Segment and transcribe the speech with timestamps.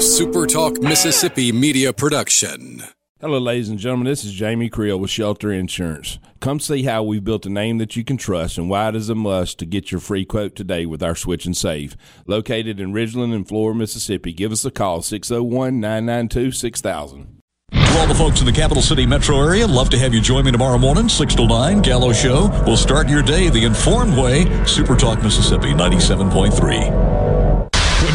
[0.00, 2.82] a Super Talk Mississippi media production.
[3.20, 4.06] Hello, ladies and gentlemen.
[4.06, 6.18] This is Jamie Creel with Shelter Insurance.
[6.40, 9.10] Come see how we've built a name that you can trust and why it is
[9.10, 11.98] a must to get your free quote today with our Switch and Save.
[12.26, 14.32] Located in Ridgeland and Flora, Mississippi.
[14.32, 17.36] Give us a call, 601 992 6000.
[17.70, 20.46] To all the folks in the capital city metro area, love to have you join
[20.46, 22.48] me tomorrow morning, 6 to 9, Gallo Show.
[22.66, 24.46] We'll start your day the informed way.
[24.64, 27.19] Super Talk Mississippi 97.3.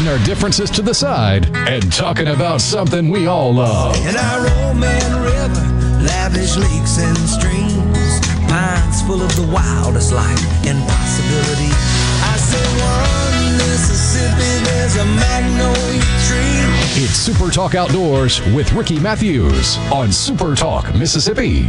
[0.06, 3.96] Putting our differences to the side and talking about something we all love.
[4.06, 5.66] In our old man river,
[6.00, 8.20] lavish lakes and streams,
[9.02, 11.72] full of the wildest life and possibility.
[12.22, 12.36] I
[16.98, 21.68] It's Super Talk Outdoors with Ricky Matthews on Super Talk Mississippi.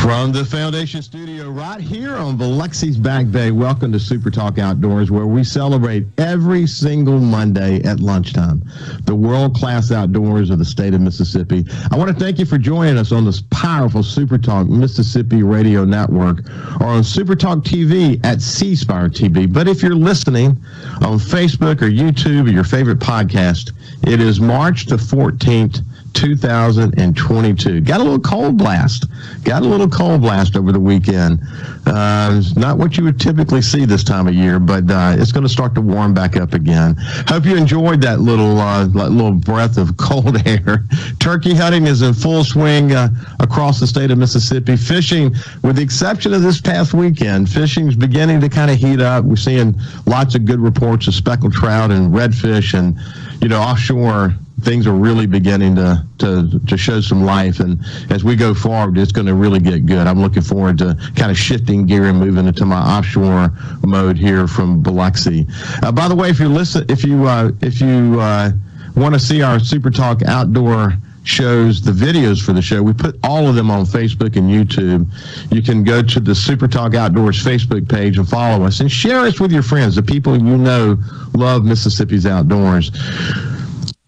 [0.00, 5.10] From the Foundation Studio right here on Biloxi's Back Bay, welcome to Super Talk Outdoors,
[5.10, 8.62] where we celebrate every single Monday at lunchtime
[9.04, 11.66] the world class outdoors of the state of Mississippi.
[11.90, 15.84] I want to thank you for joining us on this powerful Super Talk Mississippi radio
[15.84, 16.48] network
[16.80, 19.52] or on Super Talk TV at C Spire TV.
[19.52, 20.64] But if you're listening
[21.02, 23.72] on Facebook or YouTube or your favorite podcast,
[24.06, 25.82] it is March the 14th,
[26.14, 27.80] 2022.
[27.80, 29.06] Got a little cold blast.
[29.44, 31.40] Got a little cold blast over the weekend.
[31.86, 35.42] Uh, not what you would typically see this time of year, but uh, it's going
[35.42, 36.94] to start to warm back up again.
[37.26, 40.84] Hope you enjoyed that little uh, little breath of cold air.
[41.18, 43.08] Turkey hunting is in full swing uh,
[43.40, 44.76] across the state of Mississippi.
[44.76, 49.00] Fishing, with the exception of this past weekend, fishing is beginning to kind of heat
[49.00, 49.24] up.
[49.24, 49.74] We're seeing
[50.06, 52.98] lots of good reports of speckled trout and redfish, and
[53.40, 57.60] you know offshore things are really beginning to, to, to show some life.
[57.60, 57.78] And
[58.10, 60.06] as we go forward, it's going to really get good.
[60.06, 63.52] I'm looking forward to kind of shifting gear and moving into my offshore
[63.82, 65.46] mode here from Biloxi.
[65.82, 68.50] Uh, by the way, if you listen, if you uh, if you uh,
[68.96, 72.82] want to see our Super Talk outdoor shows, the videos for the show.
[72.82, 75.06] We put all of them on Facebook and YouTube.
[75.52, 79.20] You can go to the Super Talk Outdoors Facebook page and follow us and share
[79.20, 80.96] us with your friends, the people you know
[81.34, 82.90] love Mississippi's outdoors.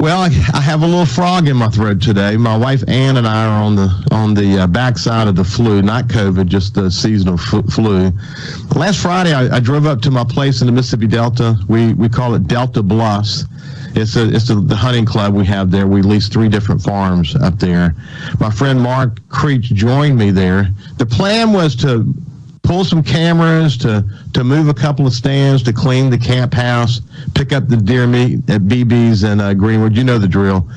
[0.02, 2.36] Well, I, I, have a little frog in my throat today.
[2.36, 5.80] My wife Ann and I are on the on the uh, backside of the flu,
[5.80, 8.10] not COVID, just the seasonal f- flu.
[8.74, 11.56] Last Friday, I, I, drove up to my place in the Mississippi Delta.
[11.68, 13.44] We we call it Delta Bluffs.
[13.94, 15.86] It's a it's a, the hunting club we have there.
[15.86, 17.94] We lease three different farms up there.
[18.40, 20.70] My friend Mark Creech joined me there.
[20.98, 22.12] The plan was to
[22.64, 27.00] pull some cameras to to move a couple of stands to clean the camp house,
[27.34, 29.96] pick up the deer meat at BB's and uh, Greenwood.
[29.96, 30.68] You know the drill.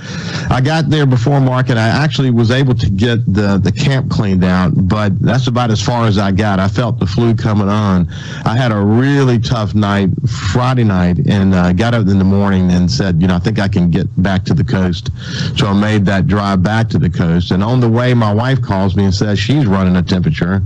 [0.50, 1.78] I got there before market.
[1.78, 5.82] I actually was able to get the the camp cleaned out, but that's about as
[5.82, 6.60] far as I got.
[6.60, 8.08] I felt the flu coming on.
[8.46, 10.10] I had a really tough night
[10.52, 13.60] Friday night and uh, got up in the morning and said, you know, I think
[13.60, 15.10] I can get back to the coast.
[15.58, 17.52] So I made that drive back to the coast.
[17.52, 20.62] And on the way, my wife calls me and says she's running a temperature.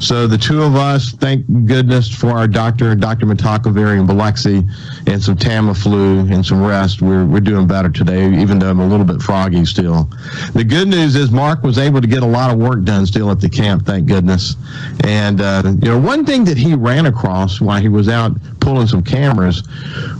[0.00, 3.26] So the two of us, thank goodness for our doctor, Dr.
[3.26, 4.64] Matakavari in Biloxi,
[5.06, 7.02] and some Tamiflu and some rest.
[7.02, 10.08] We're, we're doing better today, even though I'm a little bit froggy still.
[10.54, 13.30] The good news is Mark was able to get a lot of work done still
[13.30, 14.56] at the camp, thank goodness.
[15.04, 18.86] And, uh, you know, one thing that he ran across while he was out pulling
[18.86, 19.62] some cameras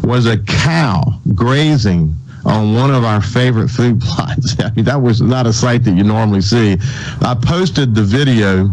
[0.02, 1.02] was a cow
[1.34, 2.14] grazing
[2.46, 4.58] on one of our favorite food plots.
[4.60, 6.76] I mean, that was not a sight that you normally see.
[7.20, 8.72] I posted the video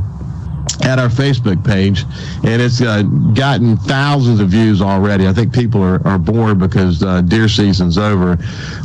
[0.83, 2.03] at our Facebook page,
[2.43, 5.27] and it's uh, gotten thousands of views already.
[5.27, 8.37] I think people are, are bored because uh, deer season's over.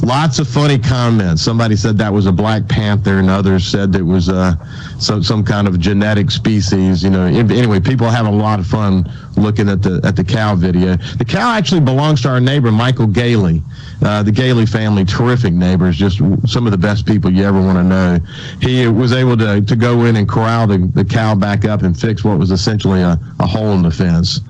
[0.03, 1.43] Lots of funny comments.
[1.43, 4.55] Somebody said that was a black panther, and others said it was uh,
[4.99, 7.03] some some kind of genetic species.
[7.03, 10.55] You know, anyway, people have a lot of fun looking at the at the cow
[10.55, 10.97] video.
[10.97, 13.63] The cow actually belongs to our neighbor Michael Gailey.
[14.01, 17.79] Uh, the Gailey family, terrific neighbors, just some of the best people you ever want
[17.79, 18.21] to know.
[18.61, 21.99] He was able to, to go in and corral the, the cow back up and
[21.99, 24.41] fix what was essentially a, a hole in the fence.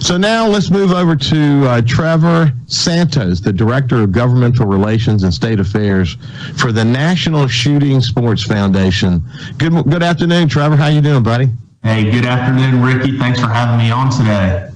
[0.00, 5.32] So now let's move over to uh, Trevor Santos, the Director of Governmental Relations and
[5.32, 6.16] State Affairs
[6.56, 9.22] for the National Shooting Sports Foundation.
[9.56, 10.76] Good, good afternoon, Trevor.
[10.76, 11.48] How you doing, buddy?
[11.82, 13.16] Hey, good afternoon, Ricky.
[13.18, 14.70] Thanks for having me on today.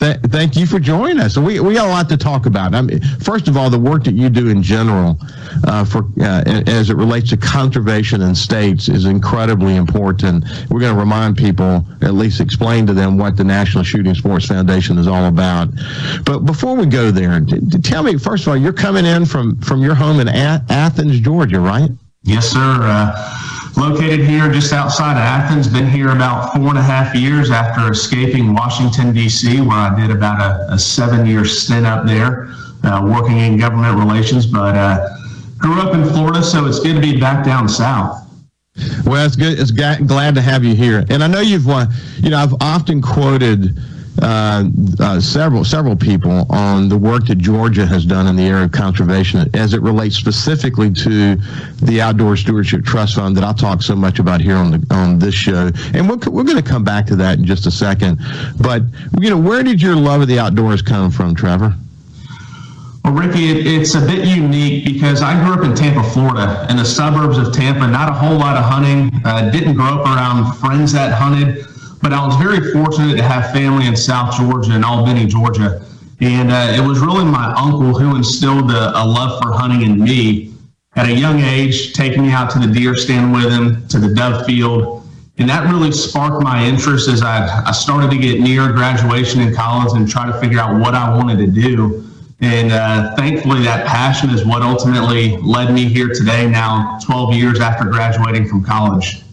[0.00, 1.38] Th- thank you for joining us.
[1.38, 2.74] We we got a lot to talk about.
[2.74, 5.16] I mean, first of all, the work that you do in general,
[5.66, 10.44] uh, for uh, as it relates to conservation in states, is incredibly important.
[10.68, 14.46] We're going to remind people, at least explain to them what the National Shooting Sports
[14.46, 15.68] Foundation is all about.
[16.24, 19.24] But before we go there, t- t- tell me first of all, you're coming in
[19.24, 21.90] from from your home in A- Athens, Georgia, right?
[22.24, 22.58] Yes, sir.
[22.58, 23.34] Uh,
[23.76, 25.68] located here just outside of Athens.
[25.68, 30.10] Been here about four and a half years after escaping Washington, D.C., where I did
[30.10, 32.48] about a, a seven year stint up there
[32.82, 34.46] uh, working in government relations.
[34.46, 35.06] But uh,
[35.58, 38.22] grew up in Florida, so it's good to be back down south.
[39.04, 39.58] Well, it's good.
[39.58, 41.04] It's glad to have you here.
[41.10, 43.78] And I know you've, won, you know, I've often quoted
[44.22, 44.64] uh,
[45.00, 48.72] uh, several several people on the work that Georgia has done in the area of
[48.72, 51.36] conservation as it relates specifically to
[51.82, 55.18] the Outdoor Stewardship Trust Fund that I talk so much about here on the on
[55.18, 55.70] this show.
[55.94, 58.20] And we're, we're going to come back to that in just a second.
[58.60, 58.82] But
[59.18, 61.74] you know, where did your love of the outdoors come from, Trevor?
[63.04, 66.76] Well, Ricky, it, it's a bit unique because I grew up in Tampa, Florida, in
[66.76, 67.86] the suburbs of Tampa.
[67.86, 69.10] Not a whole lot of hunting.
[69.24, 71.66] Uh, didn't grow up around friends that hunted
[72.04, 75.82] but I was very fortunate to have family in South Georgia and Albany, Georgia.
[76.20, 80.04] And uh, it was really my uncle who instilled a, a, love for hunting in
[80.04, 80.52] me
[80.96, 84.14] at a young age, taking me out to the deer stand with him, to the
[84.14, 85.08] dove field.
[85.38, 89.54] And that really sparked my interest as I, I started to get near graduation in
[89.54, 92.06] college and try to figure out what I wanted to do.
[92.42, 97.60] And uh, thankfully, that passion is what ultimately led me here today, now 12 years
[97.60, 99.23] after graduating from college.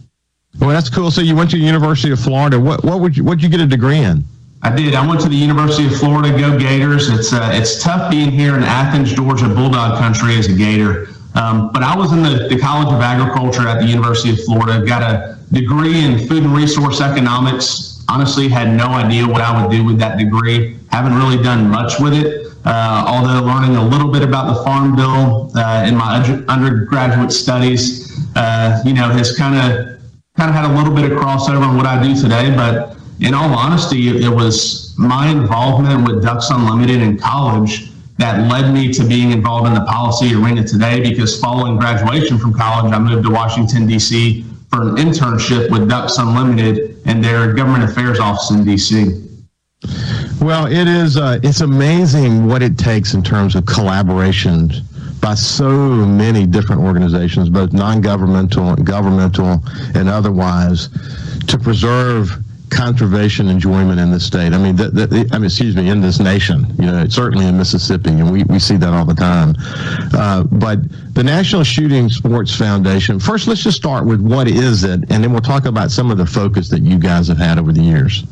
[0.62, 1.10] Well, that's cool.
[1.10, 2.60] So you went to the University of Florida.
[2.60, 4.24] What what would you what you get a degree in?
[4.62, 4.94] I did.
[4.94, 6.38] I went to the University of Florida.
[6.38, 7.10] Go Gators!
[7.10, 11.08] It's uh, it's tough being here in Athens, Georgia, Bulldog country as a Gator.
[11.34, 14.86] Um, but I was in the, the College of Agriculture at the University of Florida.
[14.86, 18.06] Got a degree in food and resource economics.
[18.08, 20.78] Honestly, had no idea what I would do with that degree.
[20.92, 22.54] Haven't really done much with it.
[22.66, 28.12] Uh, although learning a little bit about the Farm Bill uh, in my undergraduate studies,
[28.36, 30.01] uh, you know, has kind of
[30.42, 33.36] kind of had a little bit of crossover in what I do today, but in
[33.36, 39.04] all honesty, it, was my involvement with Ducks Unlimited in college that led me to
[39.04, 43.30] being involved in the policy arena today because following graduation from college, I moved to
[43.30, 44.44] Washington, D.C.
[44.72, 49.24] for an internship with Ducks Unlimited and their government affairs office in D.C.
[50.42, 51.18] Well, it is.
[51.18, 54.72] Uh, it's amazing what it takes in terms of collaboration
[55.22, 59.64] by so many different organizations, both non-governmental, governmental,
[59.96, 60.90] and otherwise,
[61.48, 64.54] to preserve conservation enjoyment in this state.
[64.54, 66.66] I mean, the, the, I mean, excuse me, in this nation.
[66.80, 69.54] You know, certainly in Mississippi, and we, we see that all the time.
[70.14, 70.80] Uh, but
[71.14, 73.20] the National Shooting Sports Foundation.
[73.20, 76.18] First, let's just start with what is it, and then we'll talk about some of
[76.18, 78.24] the focus that you guys have had over the years.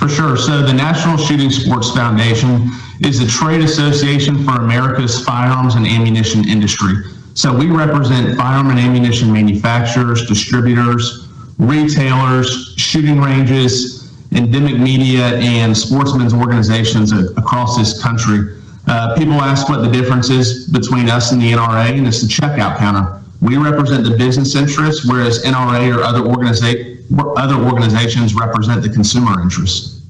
[0.00, 0.34] For sure.
[0.34, 2.70] So the National Shooting Sports Foundation
[3.02, 6.94] is a trade association for America's firearms and ammunition industry.
[7.34, 16.32] So we represent firearm and ammunition manufacturers, distributors, retailers, shooting ranges, endemic media, and sportsmen's
[16.32, 18.58] organizations across this country.
[18.86, 22.26] Uh, people ask what the difference is between us and the NRA, and it's the
[22.26, 23.22] checkout counter.
[23.42, 26.99] We represent the business interests, whereas NRA or other, organiza-
[27.36, 30.00] other organizations represent the consumer interests.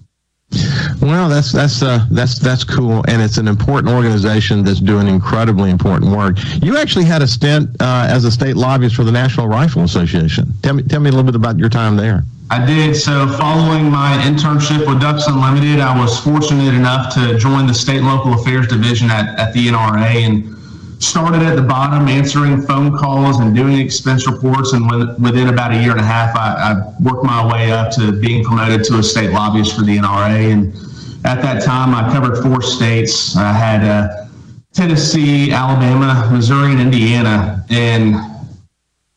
[1.01, 5.71] Well, that's that's uh, that's that's cool, and it's an important organization that's doing incredibly
[5.71, 6.37] important work.
[6.61, 10.53] You actually had a stint uh, as a state lobbyist for the National Rifle Association.
[10.63, 12.25] Tell me, tell me a little bit about your time there.
[12.51, 12.97] I did.
[12.97, 17.99] So, following my internship with Ducks Unlimited, I was fortunate enough to join the state
[17.99, 20.60] and local affairs division at, at the NRA and
[21.01, 24.75] started at the bottom, answering phone calls and doing expense reports.
[24.75, 24.89] And
[25.19, 28.45] within about a year and a half, I, I, worked my way up to being
[28.45, 30.53] promoted to a state lobbyist for the NRA.
[30.53, 30.75] And
[31.25, 33.35] at that time, I covered four states.
[33.37, 34.27] I had uh,
[34.75, 37.65] Tennessee, Alabama, Missouri, and Indiana.
[37.71, 38.17] And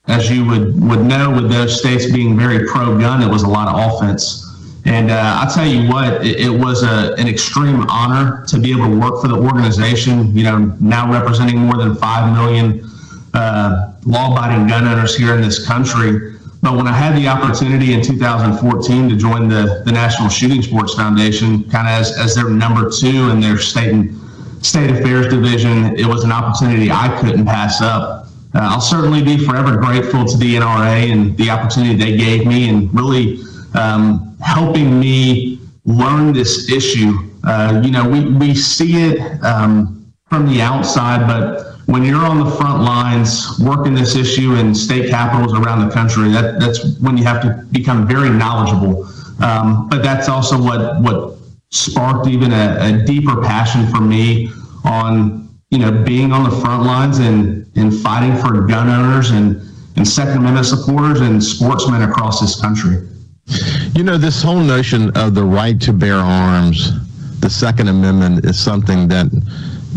[0.07, 3.49] as you would, would know, with those states being very pro gun, it was a
[3.49, 4.42] lot of offense.
[4.85, 8.71] And uh, I'll tell you what, it, it was a, an extreme honor to be
[8.71, 12.89] able to work for the organization, you know, now representing more than 5 million
[13.33, 16.33] uh, law abiding gun owners here in this country.
[16.61, 20.95] But when I had the opportunity in 2014 to join the, the National Shooting Sports
[20.95, 24.19] Foundation, kind of as, as their number two in their state and
[24.65, 28.27] state affairs division, it was an opportunity I couldn't pass up.
[28.53, 32.69] Uh, I'll certainly be forever grateful to the NRA and the opportunity they gave me
[32.69, 33.39] and really
[33.73, 37.13] um, helping me learn this issue.
[37.43, 42.39] Uh, you know, we, we see it um, from the outside, but when you're on
[42.43, 47.17] the front lines working this issue in state capitals around the country, that, that's when
[47.17, 49.05] you have to become very knowledgeable.
[49.43, 51.37] Um, but that's also what, what
[51.71, 54.49] sparked even a, a deeper passion for me
[54.85, 59.61] on, you know, being on the front lines and, and fighting for gun owners and,
[59.97, 63.07] and Second Amendment supporters and sportsmen across this country.
[63.47, 66.91] You know, this whole notion of the right to bear arms,
[67.39, 69.27] the Second Amendment, is something that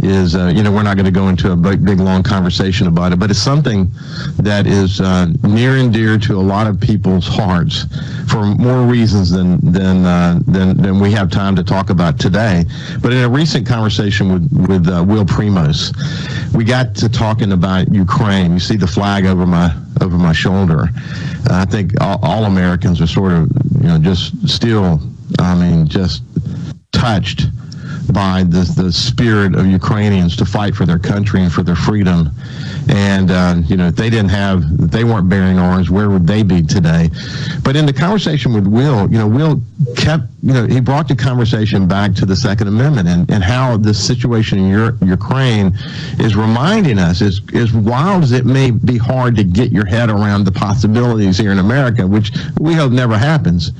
[0.03, 2.87] is uh, you know we're not going to go into a big, big long conversation
[2.87, 3.91] about it, but it's something
[4.39, 7.85] that is uh, near and dear to a lot of people's hearts
[8.31, 12.65] for more reasons than than uh, than than we have time to talk about today.
[13.01, 15.93] But in a recent conversation with with uh, Will Primos,
[16.55, 18.53] we got to talking about Ukraine.
[18.53, 20.89] You see the flag over my over my shoulder.
[21.51, 23.51] I think all, all Americans are sort of
[23.81, 25.01] you know just still.
[25.41, 26.23] I mean, just
[26.93, 27.49] touched
[28.13, 32.31] by the, the spirit of Ukrainians to fight for their country and for their freedom.
[32.89, 36.43] And, uh, you know, if they didn't have, they weren't bearing arms, where would they
[36.43, 37.11] be today?
[37.63, 39.61] But in the conversation with Will, you know, Will
[39.97, 43.77] kept, you know, he brought the conversation back to the Second Amendment and, and how
[43.77, 45.77] the situation in Ukraine
[46.21, 50.09] is reminding us, as, as wild as it may be hard to get your head
[50.09, 53.73] around the possibilities here in America, which we hope never happens,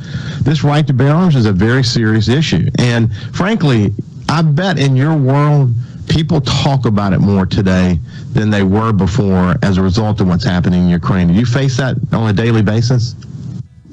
[0.43, 2.69] this right to bear arms is a very serious issue.
[2.81, 3.93] And frankly,
[4.29, 5.73] I bet in your world,
[6.09, 8.01] people talk about it more today
[8.33, 11.29] than they were before as a result of what's happening in Ukraine.
[11.29, 13.15] Do you face that on a daily basis?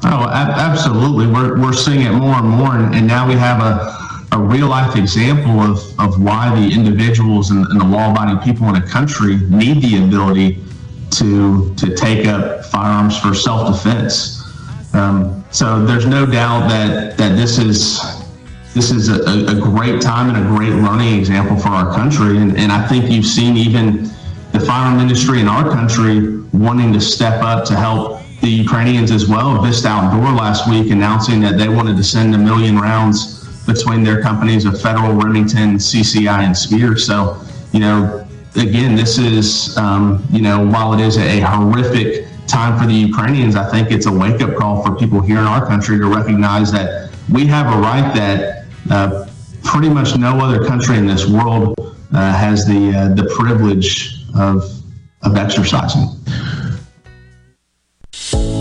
[0.05, 1.27] Oh, absolutely.
[1.27, 2.75] We're, we're seeing it more and more.
[2.75, 7.51] And, and now we have a, a real life example of, of why the individuals
[7.51, 10.61] and, and the law abiding people in a country need the ability
[11.11, 14.41] to, to take up firearms for self defense.
[14.93, 18.01] Um, so there's no doubt that, that this is
[18.73, 22.39] this is a, a, great time and a great learning example for our country.
[22.39, 24.05] And, and I think you've seen even
[24.51, 29.25] the firearm industry in our country wanting to step up to help the Ukrainians as
[29.25, 29.59] well.
[29.61, 34.21] Vista Outdoor last week announcing that they wanted to send a million rounds between their
[34.21, 36.97] companies of Federal, Remington, CCI, and Speer.
[36.97, 42.77] So, you know, again, this is, um, you know, while it is a horrific time
[42.77, 45.65] for the Ukrainians, I think it's a wake up call for people here in our
[45.65, 49.25] country to recognize that we have a right that uh,
[49.63, 54.69] pretty much no other country in this world uh, has the uh, the privilege of
[55.21, 56.09] of exercising.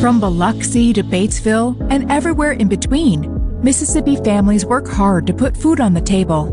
[0.02, 5.80] From Biloxi to Batesville and everywhere in between, Mississippi families work hard to put food
[5.80, 6.46] on the table.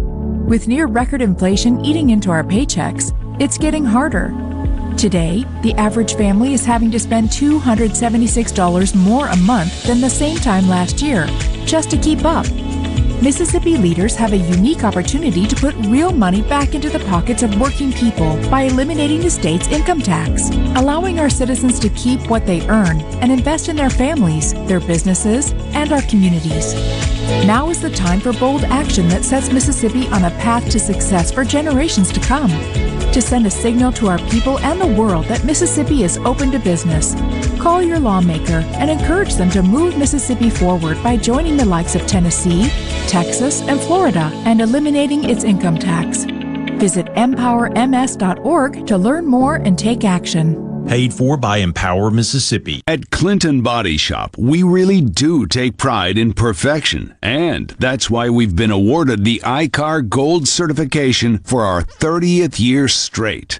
[0.48, 4.27] With near record inflation eating into our paychecks, it's getting harder.
[4.98, 10.38] Today, the average family is having to spend $276 more a month than the same
[10.38, 11.25] time last year
[11.65, 12.46] just to keep up.
[13.22, 17.60] Mississippi leaders have a unique opportunity to put real money back into the pockets of
[17.60, 22.66] working people by eliminating the state's income tax, allowing our citizens to keep what they
[22.70, 26.74] earn and invest in their families, their businesses, and our communities.
[27.46, 31.30] Now is the time for bold action that sets Mississippi on a path to success
[31.30, 32.50] for generations to come.
[33.12, 36.60] To send a signal to our people and the world that Mississippi is open to
[36.60, 37.16] business,
[37.60, 42.08] call your lawmaker and encourage them to move Mississippi forward by joining the likes of
[42.08, 42.70] Tennessee,
[43.08, 46.24] Texas, and Florida and eliminating its income tax.
[46.80, 50.70] Visit empowerms.org to learn more and take action.
[50.88, 52.82] Paid for by Empower Mississippi.
[52.88, 58.56] At Clinton Body Shop, we really do take pride in perfection, and that's why we've
[58.56, 63.60] been awarded the ICAR Gold certification for our 30th year straight.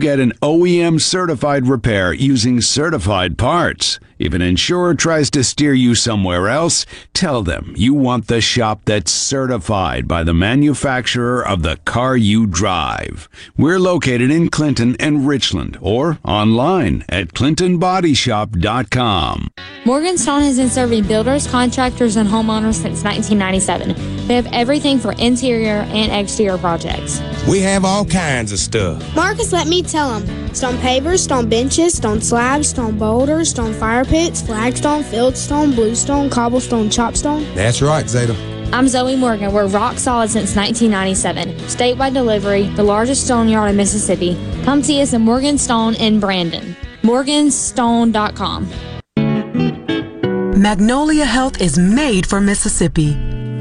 [0.01, 3.99] get an OEM certified repair using certified parts?
[4.21, 8.81] If an insurer tries to steer you somewhere else, tell them you want the shop
[8.85, 13.27] that's certified by the manufacturer of the car you drive.
[13.57, 19.49] We're located in Clinton and Richland or online at clintonbodyshop.com.
[19.85, 24.27] Morganstone has been serving builders, contractors, and homeowners since 1997.
[24.27, 27.19] They have everything for interior and exterior projects.
[27.49, 29.15] We have all kinds of stuff.
[29.15, 30.53] Marcus, let me tell them.
[30.53, 36.89] Stone pavers, stone benches, stone slabs, stone boulders, stone fire pits, flagstone, fieldstone, bluestone, cobblestone,
[36.89, 37.53] chopstone.
[37.55, 38.35] That's right, Zeta.
[38.73, 39.51] I'm Zoe Morgan.
[39.51, 41.55] We're rock solid since 1997.
[41.67, 44.37] Statewide delivery, the largest stone yard in Mississippi.
[44.63, 46.75] Come see us at Morgan Stone in Brandon.
[47.01, 48.69] Morganstone.com.
[50.61, 53.40] Magnolia Health is made for Mississippi.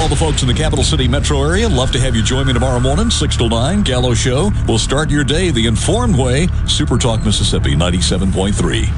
[0.00, 2.54] all the folks in the capital city metro area, love to have you join me
[2.54, 4.50] tomorrow morning, 6 to 9, Gallo Show.
[4.66, 6.48] We'll start your day the informed way.
[6.66, 8.88] Super Talk Mississippi 97.3.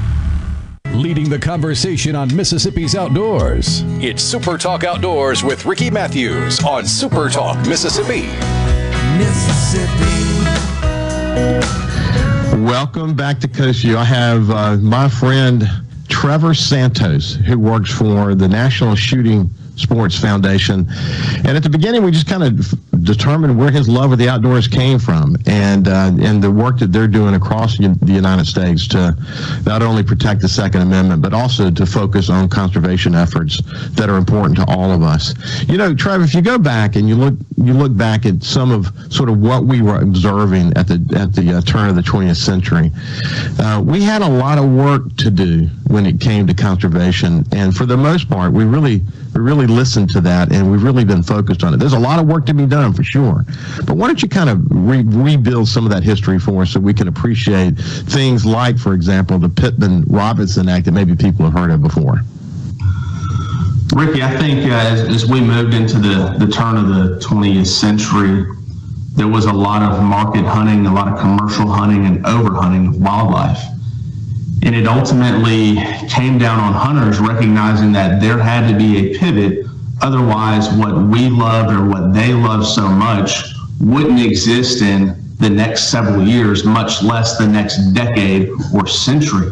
[0.93, 3.81] Leading the conversation on Mississippi's outdoors.
[4.01, 8.27] It's Super Talk Outdoors with Ricky Matthews on Super Talk Mississippi.
[9.17, 9.91] Mississippi.
[12.63, 13.97] Welcome back to Coast View.
[13.97, 15.69] I have uh, my friend
[16.07, 20.87] Trevor Santos, who works for the National Shooting Sports Foundation.
[21.45, 24.67] And at the beginning, we just kind of determined where his love of the outdoors
[24.67, 29.15] came from and uh, and the work that they're doing across the United States to
[29.65, 33.61] not only protect the Second Amendment, but also to focus on conservation efforts
[33.91, 35.33] that are important to all of us.
[35.67, 38.71] You know, Trevor, if you go back and you look you look back at some
[38.71, 42.01] of sort of what we were observing at the at the uh, turn of the
[42.01, 42.91] 20th century,
[43.59, 47.75] uh, we had a lot of work to do when it came to conservation, and
[47.75, 49.01] for the most part, we really
[49.33, 51.77] we really listened to that and we've really been focused on it.
[51.77, 53.45] There's a lot of work to be done for sure,
[53.85, 56.79] but why don't you kind of re- rebuild some of that history for us so
[56.79, 61.53] we can appreciate things like, for example, the Pittman Robertson Act that maybe people have
[61.53, 62.21] heard of before.
[63.95, 67.67] Ricky, I think uh, as, as we moved into the, the turn of the 20th
[67.67, 68.45] century,
[69.15, 73.01] there was a lot of market hunting, a lot of commercial hunting, and overhunting of
[73.01, 73.63] wildlife.
[74.63, 75.75] And it ultimately
[76.07, 79.65] came down on hunters recognizing that there had to be a pivot.
[80.01, 83.43] Otherwise, what we loved or what they loved so much
[83.81, 89.51] wouldn't exist in the next several years, much less the next decade or century.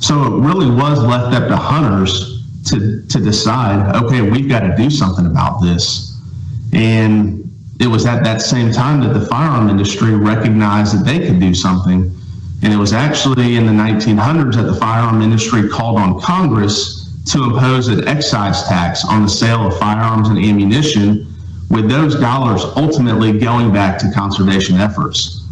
[0.00, 4.74] So it really was left up to hunters to, to decide, okay, we've got to
[4.76, 6.20] do something about this.
[6.74, 11.40] And it was at that same time that the firearm industry recognized that they could
[11.40, 12.14] do something.
[12.64, 17.44] And it was actually in the 1900s that the firearm industry called on Congress to
[17.44, 21.26] impose an excise tax on the sale of firearms and ammunition,
[21.68, 25.46] with those dollars ultimately going back to conservation efforts.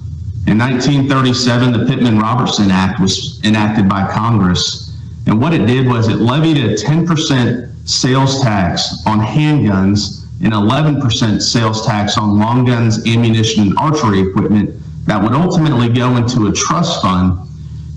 [0.46, 4.96] In 1937, the Pittman Robertson Act was enacted by Congress.
[5.26, 11.42] And what it did was it levied a 10% sales tax on handguns and 11%
[11.42, 16.52] sales tax on long guns, ammunition, and archery equipment that would ultimately go into a
[16.52, 17.38] trust fund.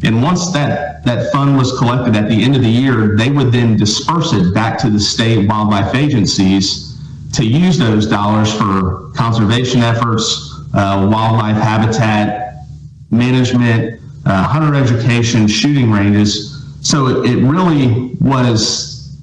[0.04, 3.52] And once that, that fund was collected at the end of the year, they would
[3.52, 7.00] then disperse it back to the state wildlife agencies
[7.34, 12.66] to use those dollars for conservation efforts, uh, wildlife habitat
[13.12, 16.64] management, uh, hunter education, shooting ranges.
[16.82, 19.18] So it, it really was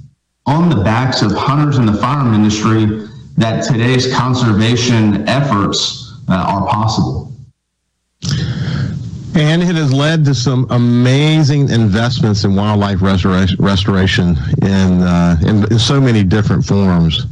[0.47, 6.67] on the backs of hunters in the firearm industry that today's conservation efforts uh, are
[6.69, 7.32] possible.
[9.35, 15.73] And it has led to some amazing investments in wildlife restoration, restoration in, uh, in,
[15.73, 17.27] in so many different forms.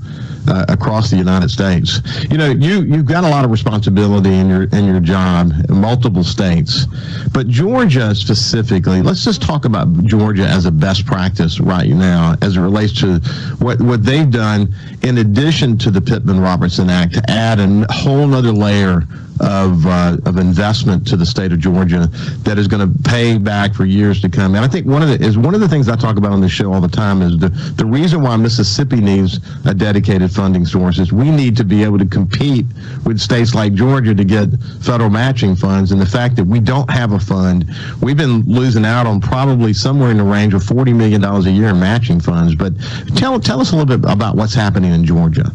[0.48, 2.00] Uh, across the United States.
[2.31, 5.76] You know, you you've got a lot of responsibility in your in your job in
[5.76, 6.87] multiple states,
[7.31, 9.03] but Georgia specifically.
[9.03, 13.18] Let's just talk about Georgia as a best practice right now, as it relates to
[13.59, 18.35] what what they've done in addition to the Pittman Robertson Act to add a whole
[18.35, 19.07] other layer
[19.40, 22.07] of uh, of investment to the state of Georgia
[22.42, 24.55] that is going to pay back for years to come.
[24.55, 26.40] And I think one of the is one of the things I talk about on
[26.40, 30.66] this show all the time is the the reason why Mississippi needs a dedicated funding
[30.66, 32.66] source is we need to be able to compete
[33.05, 34.48] with states like Georgia to get
[34.83, 35.92] federal matching funds.
[35.92, 37.70] And the fact that we don't have a fund,
[38.03, 41.50] we've been losing out on probably somewhere in the range of forty million dollars a
[41.50, 42.55] year in matching funds.
[42.55, 42.72] But
[43.16, 45.50] tell tell us a little bit about what's happening in Georgia.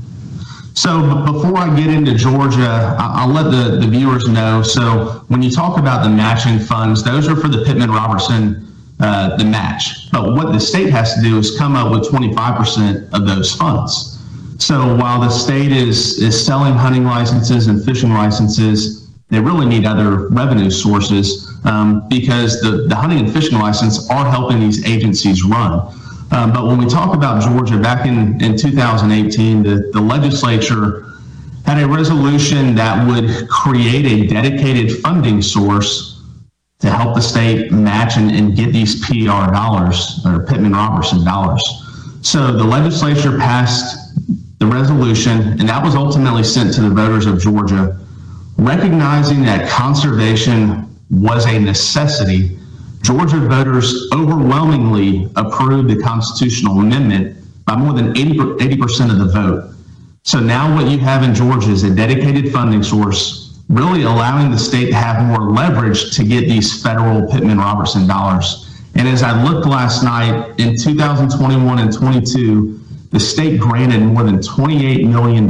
[0.76, 4.62] So before I get into Georgia, I'll let the, the viewers know.
[4.62, 8.68] So when you talk about the matching funds, those are for the Pittman Robertson,
[9.00, 10.12] uh, the match.
[10.12, 14.22] But what the state has to do is come up with 25% of those funds.
[14.60, 19.86] So while the state is, is selling hunting licenses and fishing licenses, they really need
[19.86, 25.44] other revenue sources um, because the, the hunting and fishing license are helping these agencies
[25.44, 25.90] run.
[26.36, 31.06] Um, but when we talk about Georgia, back in, in 2018, the, the legislature
[31.66, 36.22] had a resolution that would create a dedicated funding source
[36.80, 41.64] to help the state match and, and get these PR dollars or Pittman Robertson dollars.
[42.22, 44.14] So the legislature passed
[44.60, 47.98] the resolution, and that was ultimately sent to the voters of Georgia,
[48.58, 52.60] recognizing that conservation was a necessity
[53.06, 59.76] Georgia voters overwhelmingly approved the constitutional amendment by more than 80, percent of the vote.
[60.24, 64.58] So now what you have in Georgia is a dedicated funding source really allowing the
[64.58, 68.82] state to have more leverage to get these federal Pittman Robertson dollars.
[68.96, 72.80] And as I looked last night in 2021 and 22,
[73.12, 75.44] the state granted more than $28 million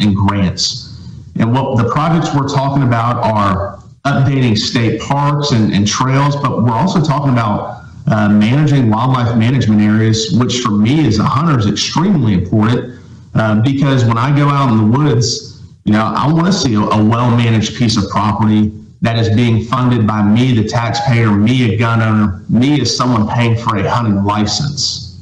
[0.00, 1.00] in grants.
[1.38, 3.75] And what the projects we're talking about are
[4.06, 9.80] updating state parks and, and trails, but we're also talking about uh, managing wildlife management
[9.80, 13.00] areas, which for me as a hunter is extremely important
[13.34, 16.74] uh, because when I go out in the woods, you know, I want to see
[16.74, 21.30] a, a well managed piece of property that is being funded by me, the taxpayer,
[21.30, 25.20] me, a gun owner, me as someone paying for a hunting license.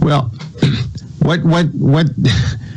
[0.00, 0.32] Well,
[1.20, 2.06] what what what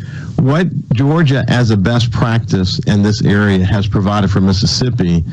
[0.41, 5.23] what Georgia, as a best practice in this area, has provided for Mississippi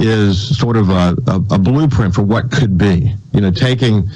[0.00, 3.14] is sort of a, a, a blueprint for what could be.
[3.32, 4.10] You know, taking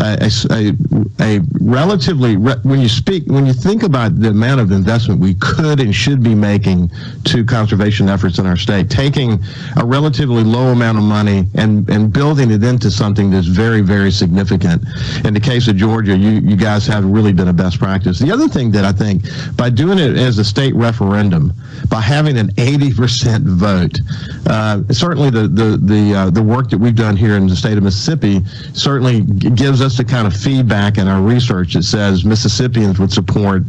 [0.00, 0.72] a, a,
[1.20, 5.80] a relatively when you speak when you think about the amount of investment we could
[5.80, 6.90] and should be making
[7.24, 9.38] to conservation efforts in our state, taking
[9.76, 14.10] a relatively low amount of money and and building it into something that's very very
[14.10, 14.82] significant.
[15.24, 18.18] In the case of Georgia, you you guys have really been a best practice.
[18.18, 19.24] The other thing that I think
[19.56, 21.52] by doing it as a state referendum,
[21.88, 23.98] by having an 80% vote,
[24.46, 27.76] uh, certainly the the the uh, the work that we've done here in the state
[27.76, 28.40] of Mississippi
[28.72, 33.62] certainly gives us the kind of feedback in our research that says Mississippians would support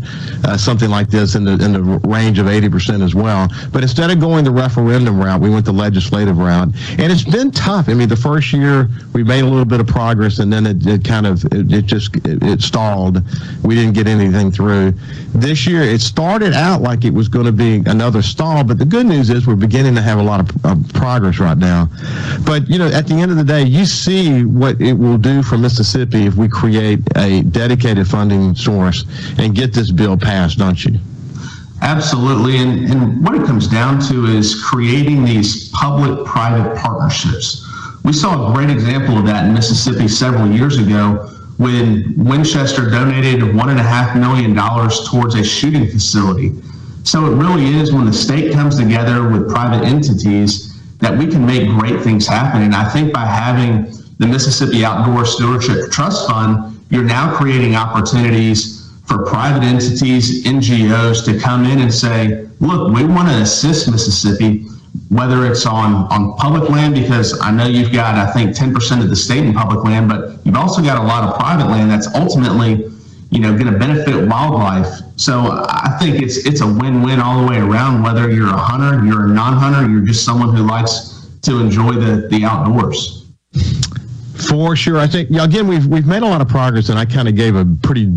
[0.44, 3.48] uh, something like this in the in the range of 80% as well.
[3.72, 7.52] But instead of going the referendum route, we went the legislative route, and it's been
[7.52, 7.90] tough.
[7.90, 10.86] I mean, the first year we made a little bit of progress, and then it,
[10.86, 13.22] it kind of it, it just it, it stalled.
[13.64, 14.94] We didn't get anything through.
[15.34, 18.86] This year, it started out like it was going to be another stall, but the
[18.86, 21.90] good news is we're beginning to have a lot of, of progress right now.
[22.46, 25.42] But you know, at the end of the day, you see what it will do
[25.42, 29.06] for Mississippi Mississippi if we create a dedicated funding source
[29.38, 31.00] and get this bill passed, don't you?
[31.82, 32.58] Absolutely.
[32.58, 37.68] And, and what it comes down to is creating these public private partnerships.
[38.04, 43.42] We saw a great example of that in Mississippi several years ago when Winchester donated
[43.42, 44.56] $1.5 million
[45.06, 46.54] towards a shooting facility.
[47.04, 51.46] So it really is when the state comes together with private entities that we can
[51.46, 52.62] make great things happen.
[52.62, 58.88] And I think by having the Mississippi Outdoor Stewardship Trust Fund, you're now creating opportunities
[59.06, 64.68] for private entities, NGOs to come in and say, look, we want to assist Mississippi,
[65.10, 69.10] whether it's on, on public land, because I know you've got, I think, 10% of
[69.10, 72.08] the state in public land, but you've also got a lot of private land that's
[72.14, 72.92] ultimately
[73.32, 75.00] you know, going to benefit wildlife.
[75.16, 78.04] So I think it's it's a win-win all the way around.
[78.04, 82.28] Whether you're a hunter, you're a non-hunter, you're just someone who likes to enjoy the
[82.28, 83.21] the outdoors.
[84.52, 87.06] For sure, I think yeah, again we've we've made a lot of progress, and I
[87.06, 88.12] kind of gave a pretty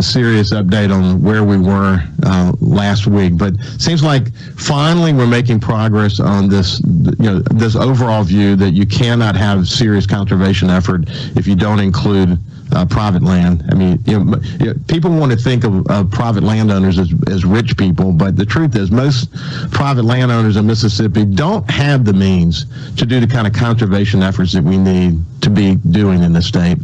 [0.00, 3.38] serious update on where we were uh, last week.
[3.38, 8.72] But seems like finally we're making progress on this, you know, this overall view that
[8.72, 11.04] you cannot have serious conservation effort
[11.36, 12.40] if you don't include
[12.72, 13.64] uh, private land.
[13.70, 17.76] I mean, you know, people want to think of, of, private landowners as, as rich
[17.76, 19.32] people, but the truth is most
[19.70, 24.52] private landowners in Mississippi don't have the means to do the kind of conservation efforts
[24.52, 26.78] that we need to be doing in the state.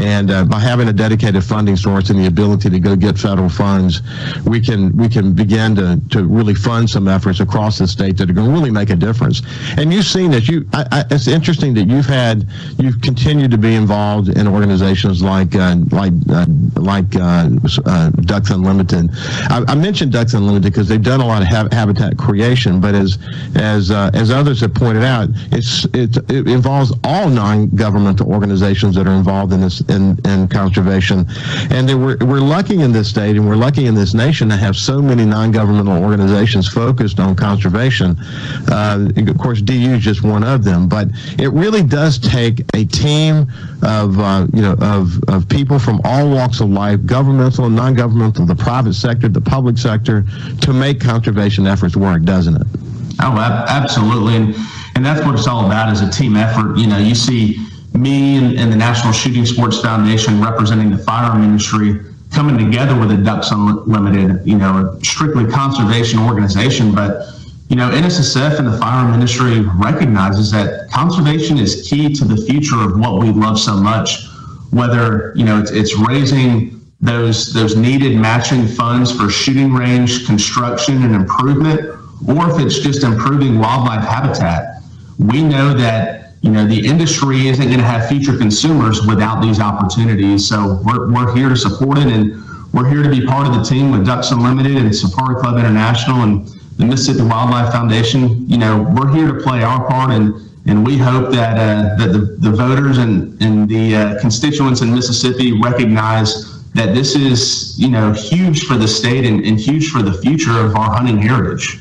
[0.00, 3.48] And uh, by having a dedicated funding source and the ability to go get federal
[3.48, 4.02] funds,
[4.44, 8.30] we can we can begin to, to really fund some efforts across the state that
[8.30, 9.42] are going to really make a difference.
[9.76, 10.68] And you've seen that you.
[10.72, 12.46] I, I, it's interesting that you've had
[12.78, 17.48] you've continued to be involved in organizations like uh, like uh, like uh,
[17.86, 19.10] uh, Ducks Unlimited.
[19.50, 22.94] I, I, mentioned Ducks Unlimited because they've done a lot of ha- habitat creation, but
[22.94, 23.18] as
[23.56, 29.06] as uh, as others have pointed out, it's it, it involves all non-governmental organizations that
[29.06, 31.26] are involved in this in, in conservation,
[31.70, 34.76] and we're we're lucky in this state and we're lucky in this nation to have
[34.76, 38.16] so many non-governmental organizations focused on conservation.
[38.68, 41.08] Uh, of course, DU is just one of them, but
[41.38, 43.46] it really does take a team
[43.82, 44.16] of
[44.54, 48.94] you know of of, people from all walks of life, governmental and non-governmental, the private
[48.94, 50.24] sector, the public sector,
[50.60, 52.66] to make conservation efforts work, doesn't it?
[53.20, 54.36] Oh, absolutely.
[54.36, 54.54] And,
[54.96, 56.76] and that's what it's all about is a team effort.
[56.76, 57.56] You know, you see
[57.94, 62.00] me and, and the National Shooting Sports Foundation representing the firearm industry
[62.32, 66.92] coming together with a Ducks Unlimited, you know, a strictly conservation organization.
[66.92, 67.28] But,
[67.68, 72.80] you know, NSSF and the firearm industry recognizes that conservation is key to the future
[72.80, 74.26] of what we love so much
[74.74, 81.02] whether you know it's, it's raising those those needed matching funds for shooting range construction
[81.02, 81.80] and improvement,
[82.28, 84.82] or if it's just improving wildlife habitat.
[85.18, 89.60] We know that you know the industry isn't going to have future consumers without these
[89.60, 90.48] opportunities.
[90.48, 93.62] So we're, we're here to support it, and we're here to be part of the
[93.62, 98.82] team with Ducks Unlimited and Safari Club International, and the Mississippi Wildlife Foundation, you know,
[98.96, 100.34] we're here to play our part and
[100.66, 104.94] and we hope that uh, that the, the voters and, and the uh, constituents in
[104.94, 110.02] Mississippi recognize that this is you know huge for the state and, and huge for
[110.02, 111.80] the future of our hunting heritage.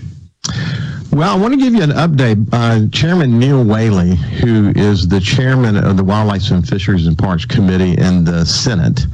[1.11, 2.49] Well, I want to give you an update.
[2.51, 7.45] Uh, chairman Neil Whaley, who is the chairman of the Wildlife and Fisheries and Parks
[7.45, 9.05] Committee in the Senate,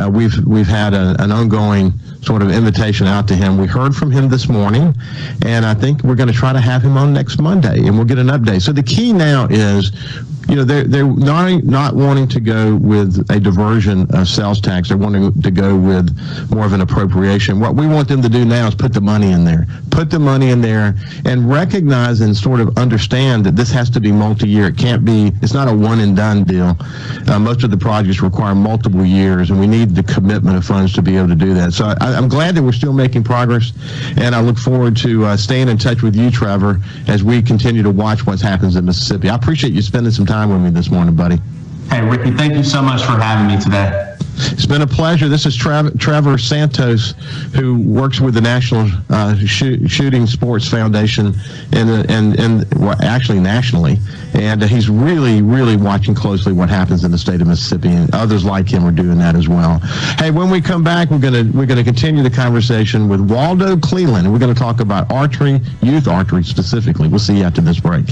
[0.00, 3.56] uh, we've we've had a, an ongoing sort of invitation out to him.
[3.56, 4.94] We heard from him this morning,
[5.44, 8.04] and I think we're going to try to have him on next Monday, and we'll
[8.04, 8.62] get an update.
[8.62, 9.92] So the key now is
[10.50, 14.88] you know, they're, they're not, not wanting to go with a diversion of sales tax.
[14.88, 16.10] They're wanting to go with
[16.50, 17.60] more of an appropriation.
[17.60, 20.18] What we want them to do now is put the money in there, put the
[20.18, 24.66] money in there and recognize and sort of understand that this has to be multi-year.
[24.66, 26.76] It can't be, it's not a one and done deal.
[27.28, 30.92] Uh, most of the projects require multiple years and we need the commitment of funds
[30.94, 31.74] to be able to do that.
[31.74, 33.72] So I, am glad that we're still making progress
[34.16, 37.84] and I look forward to uh, staying in touch with you, Trevor, as we continue
[37.84, 39.28] to watch what happens in Mississippi.
[39.28, 41.38] I appreciate you spending some time with me this morning, buddy.
[41.90, 44.10] Hey, Ricky, thank you so much for having me today.
[44.42, 45.28] It's been a pleasure.
[45.28, 47.12] This is Trav- Trevor Santos,
[47.54, 51.34] who works with the National uh, Shooting Sports Foundation,
[51.72, 53.98] and and and well, actually nationally,
[54.34, 58.14] and uh, he's really really watching closely what happens in the state of Mississippi, and
[58.14, 59.78] others like him are doing that as well.
[60.18, 64.24] Hey, when we come back, we're gonna we're gonna continue the conversation with Waldo Cleland,
[64.26, 67.08] and we're gonna talk about archery, youth archery specifically.
[67.08, 68.06] We'll see you after this break.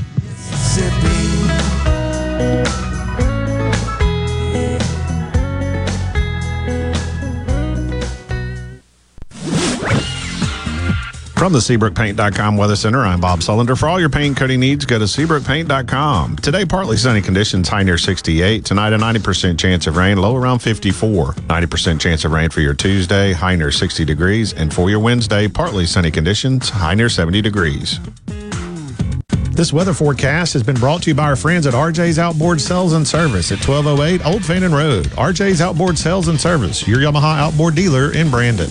[11.38, 13.79] From the SeabrookPaint.com Weather Center, I'm Bob Sullender.
[13.79, 16.35] For all your paint coating needs, go to SeabrookPaint.com.
[16.38, 18.64] Today, partly sunny conditions, high near 68.
[18.64, 21.35] Tonight, a 90% chance of rain, low around 54.
[21.35, 24.53] 90% chance of rain for your Tuesday, high near 60 degrees.
[24.53, 28.01] And for your Wednesday, partly sunny conditions, high near 70 degrees.
[29.53, 32.94] This weather forecast has been brought to you by our friends at RJ's Outboard Sales
[32.94, 35.07] and Service at 1208 Old Fannin Road.
[35.11, 38.70] RJ's Outboard Sales and Service, your Yamaha outboard dealer in Brandon.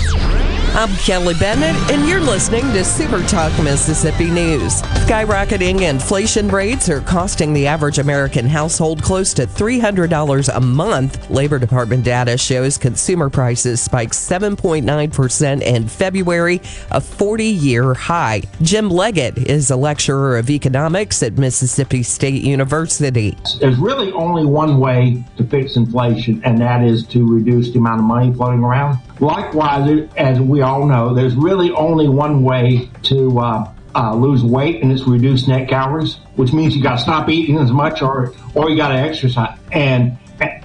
[0.73, 4.81] I'm Kelly Bennett, and you're listening to Super Talk Mississippi News.
[5.03, 11.29] Skyrocketing inflation rates are costing the average American household close to $300 a month.
[11.29, 18.41] Labor Department data shows consumer prices spiked 7.9% in February, a 40 year high.
[18.61, 23.37] Jim Leggett is a lecturer of economics at Mississippi State University.
[23.59, 27.99] There's really only one way to fix inflation, and that is to reduce the amount
[27.99, 28.99] of money floating around.
[29.21, 34.81] Likewise, as we all know, there's really only one way to uh, uh, lose weight,
[34.81, 38.33] and it's reduce net calories, which means you got to stop eating as much, or
[38.55, 39.57] or you got to exercise.
[39.71, 40.17] And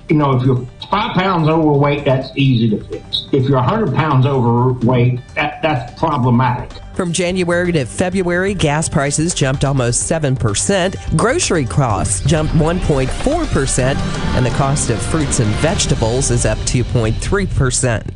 [0.09, 3.27] you know, if you're five pounds overweight, that's easy to fix.
[3.33, 6.71] If you're 100 pounds overweight, that, that's problematic.
[6.95, 13.97] From January to February, gas prices jumped almost 7%, grocery costs jumped 1.4%,
[14.37, 18.16] and the cost of fruits and vegetables is up 2.3%.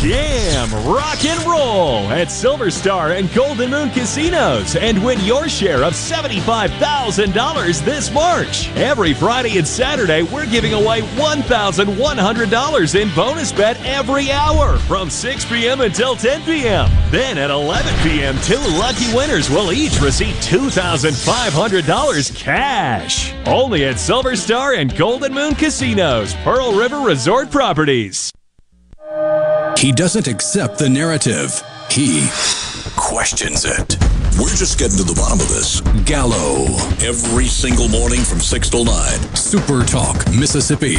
[0.00, 5.84] Jam, rock and roll at Silver Star and Golden Moon Casinos and win your share
[5.84, 8.70] of $75,000 this March.
[8.76, 15.44] Every Friday and Saturday, we're giving away $1,100 in bonus bet every hour from 6
[15.44, 15.82] p.m.
[15.82, 16.88] until 10 p.m.
[17.10, 23.34] Then at 11 p.m., two lucky winners will each receive $2,500 cash.
[23.44, 28.32] Only at Silver Star and Golden Moon Casinos, Pearl River Resort Properties.
[29.80, 31.62] He doesn't accept the narrative.
[31.90, 32.28] He
[32.96, 33.96] questions it.
[34.38, 35.80] We're just getting to the bottom of this.
[36.04, 36.66] Gallo.
[37.00, 39.34] Every single morning from 6 till 9.
[39.34, 40.96] Super Talk, Mississippi.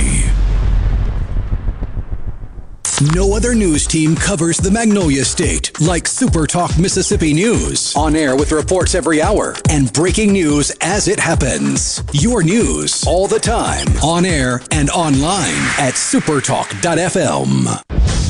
[3.01, 7.95] No other news team covers the Magnolia State like Super Talk Mississippi News.
[7.95, 12.03] On air with reports every hour and breaking news as it happens.
[12.13, 13.87] Your news all the time.
[14.03, 17.81] On air and online at supertalk.fm.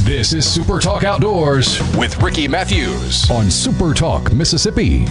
[0.06, 5.06] This is Super Talk Outdoors with Ricky Matthews on Super Talk Mississippi.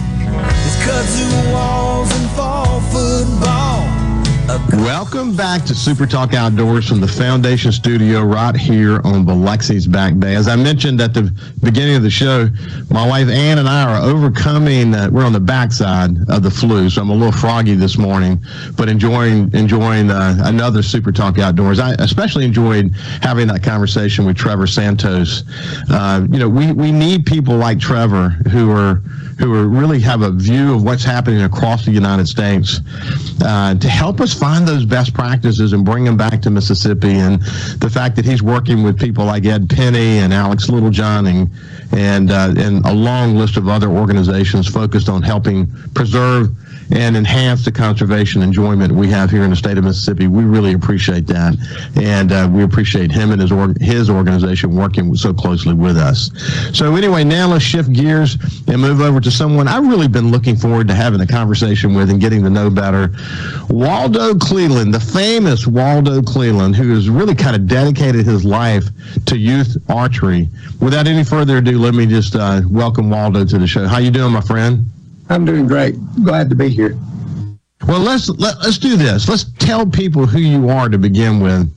[4.51, 10.19] Welcome back to Super Talk Outdoors from the Foundation Studio right here on Biloxi's Back
[10.19, 10.35] Bay.
[10.35, 11.33] As I mentioned at the
[11.63, 12.49] beginning of the show,
[12.89, 14.93] my wife Ann and I are overcoming.
[14.93, 18.43] Uh, we're on the backside of the flu, so I'm a little froggy this morning,
[18.75, 21.79] but enjoying enjoying uh, another Super Talk Outdoors.
[21.79, 25.45] I especially enjoyed having that conversation with Trevor Santos.
[25.89, 29.01] Uh, you know, we we need people like Trevor who are
[29.41, 32.79] who are really have a view of what's happening across the United States
[33.43, 37.11] uh, to help us find those best practices and bring them back to Mississippi.
[37.11, 37.39] And
[37.77, 41.49] the fact that he's working with people like Ed Penny and Alex Littlejohn and
[41.91, 46.49] and uh, and a long list of other organizations focused on helping preserve
[46.91, 50.27] and enhance the conservation enjoyment we have here in the state of Mississippi.
[50.27, 51.55] We really appreciate that,
[51.95, 56.31] and uh, we appreciate him and his org- his organization working so closely with us.
[56.73, 60.55] So anyway, now let's shift gears and move over to someone I've really been looking
[60.55, 63.13] forward to having a conversation with and getting to know better.
[63.69, 68.85] Waldo Cleland, the famous Waldo Cleland, who has really kind of dedicated his life
[69.25, 70.49] to youth archery.
[70.79, 73.87] Without any further ado, let me just uh, welcome Waldo to the show.
[73.87, 74.85] How you doing, my friend?
[75.31, 75.95] I'm doing great.
[76.23, 76.97] Glad to be here.
[77.87, 79.29] Well, let's let, let's do this.
[79.29, 81.73] Let's tell people who you are to begin with.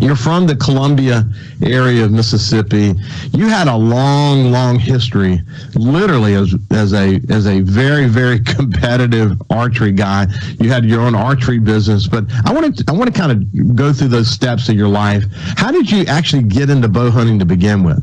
[0.00, 1.28] You're from the Columbia
[1.60, 2.94] area of Mississippi.
[3.32, 5.40] You had a long, long history,
[5.74, 10.28] literally as as a as a very, very competitive archery guy.
[10.60, 13.76] You had your own archery business, but I want to I want to kind of
[13.76, 15.24] go through those steps of your life.
[15.56, 18.02] How did you actually get into bow hunting to begin with?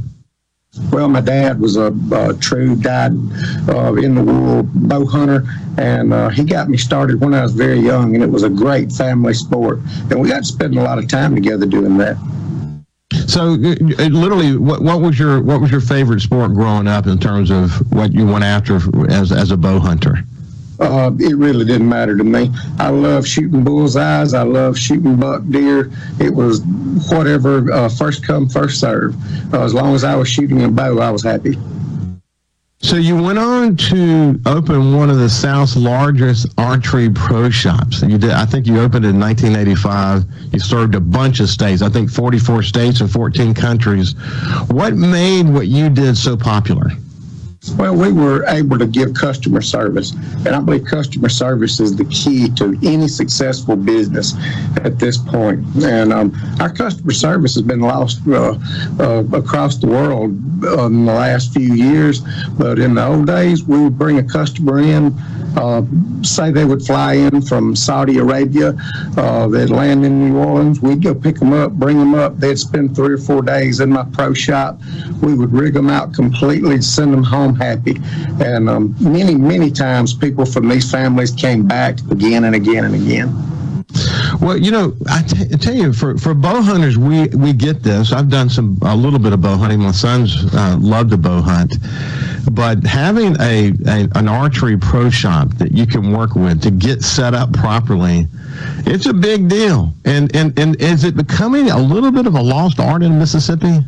[0.91, 3.12] Well, my dad was a, a true dyed
[3.67, 5.43] uh, in the wool bow hunter,
[5.77, 8.49] and uh, he got me started when I was very young, and it was a
[8.49, 9.79] great family sport.
[10.10, 12.17] And we got to spend a lot of time together doing that.
[13.27, 17.19] So, uh, literally, what, what was your what was your favorite sport growing up in
[17.19, 18.79] terms of what you went after
[19.10, 20.19] as as a bow hunter?
[20.82, 22.52] Uh, it really didn't matter to me.
[22.80, 24.34] I love shooting bullseyes.
[24.34, 25.91] I love shooting buck deer.
[26.20, 26.62] It was
[27.12, 29.15] whatever, uh, first come, first serve.
[29.54, 31.56] Uh, as long as I was shooting a bow, I was happy.
[32.84, 38.02] So you went on to open one of the South's largest archery pro shops.
[38.02, 38.32] You did.
[38.32, 40.23] I think you opened it in 1985.
[40.52, 41.84] You served a bunch of states.
[41.84, 44.15] I think 44 states and 14 countries.
[44.69, 46.90] What made what you did so popular?
[47.77, 52.05] Well, we were able to give customer service, and I believe customer service is the
[52.05, 54.33] key to any successful business
[54.77, 55.63] at this point.
[55.83, 58.57] And um, our customer service has been lost uh,
[58.99, 62.21] uh, across the world in the last few years.
[62.57, 65.13] But in the old days, we would bring a customer in,
[65.55, 65.83] uh,
[66.23, 68.73] say they would fly in from Saudi Arabia,
[69.17, 70.81] uh, they'd land in New Orleans.
[70.81, 72.37] We'd go pick them up, bring them up.
[72.39, 74.79] They'd spend three or four days in my pro shop.
[75.21, 77.97] We would rig them out completely, send them home happy.
[78.43, 82.95] And um, many, many times people from these families came back again and again and
[82.95, 83.52] again.
[84.41, 87.83] Well, you know, I, t- I tell you, for, for bow hunters, we, we get
[87.83, 88.12] this.
[88.12, 89.79] I've done some a little bit of bow hunting.
[89.79, 91.75] My sons uh, love to bow hunt,
[92.52, 97.04] but having a, a an archery pro shop that you can work with to get
[97.04, 98.27] set up properly,
[98.85, 99.93] it's a big deal.
[100.06, 103.79] And and and is it becoming a little bit of a lost art in Mississippi?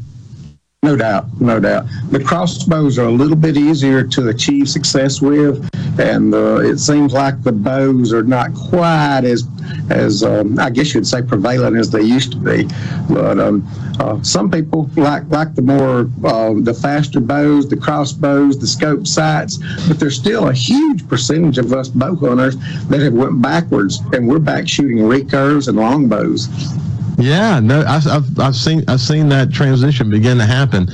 [0.84, 1.86] No doubt, no doubt.
[2.12, 7.14] The crossbows are a little bit easier to achieve success with, and uh, it seems
[7.14, 9.48] like the bows are not quite as,
[9.90, 12.68] as um, I guess you'd say, prevalent as they used to be.
[13.10, 13.66] But um,
[13.98, 19.08] uh, some people like like the more uh, the faster bows, the crossbows, the scope
[19.08, 19.60] sights.
[19.88, 22.58] But there's still a huge percentage of us bow hunters
[22.90, 26.50] that have went backwards, and we're back shooting recurves and longbows.
[27.18, 30.88] Yeah, no, I've, I've, I've, seen I've seen that transition begin to happen.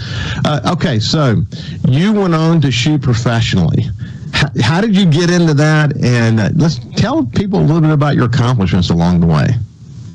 [0.45, 1.43] Uh, okay, so
[1.87, 3.85] you went on to shoot professionally.
[4.33, 5.95] How, how did you get into that?
[6.03, 9.47] And uh, let's tell people a little bit about your accomplishments along the way.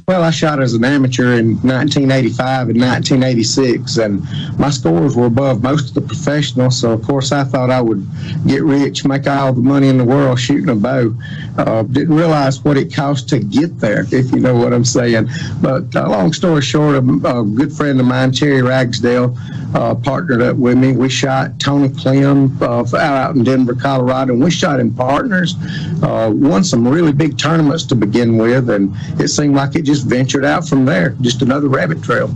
[0.07, 4.22] Well, I shot as an amateur in 1985 and 1986, and
[4.59, 6.78] my scores were above most of the professionals.
[6.78, 8.07] So, of course, I thought I would
[8.46, 11.14] get rich, make all the money in the world shooting a bow.
[11.57, 15.26] Uh, didn't realize what it cost to get there, if you know what I'm saying.
[15.62, 19.34] But uh, long story short, a, a, good friend of mine, Terry Ragsdale,
[19.74, 20.92] uh, partnered up with me.
[20.92, 25.55] We shot Tony Clem uh, out in Denver, Colorado, and we shot in partners.
[26.02, 29.93] Uh, won some really big tournaments to begin with, and it seemed like it just
[29.95, 31.11] just ventured out from there.
[31.20, 32.34] Just another rabbit trail.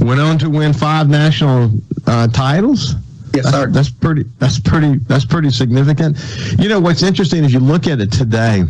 [0.00, 1.70] Went on to win five national
[2.06, 2.94] uh, titles.
[3.32, 3.66] Yes, that's, sir.
[3.70, 4.24] That's pretty.
[4.38, 4.96] That's pretty.
[5.06, 6.16] That's pretty significant.
[6.58, 8.64] You know what's interesting is you look at it today.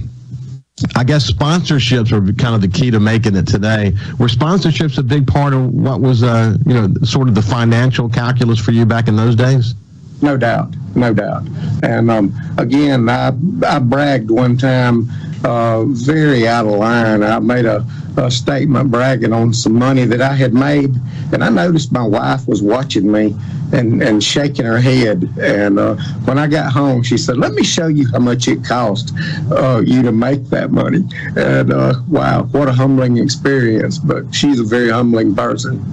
[0.96, 3.92] I guess sponsorships are kind of the key to making it today.
[4.18, 8.08] Were sponsorships a big part of what was, uh, you know, sort of the financial
[8.08, 9.74] calculus for you back in those days?
[10.20, 11.44] No doubt, no doubt.
[11.82, 13.32] And um, again, I
[13.66, 15.08] I bragged one time
[15.44, 17.22] uh, very out of line.
[17.22, 17.86] I made a,
[18.16, 20.94] a, statement bragging on some money that I had made,
[21.32, 23.36] and I noticed my wife was watching me
[23.72, 25.28] and, and shaking her head.
[25.38, 28.64] And uh, when I got home, she said, "Let me show you how much it
[28.64, 29.12] cost
[29.50, 31.04] uh, you to make that money."
[31.36, 33.98] And uh, wow, what a humbling experience!
[33.98, 35.84] But she's a very humbling person.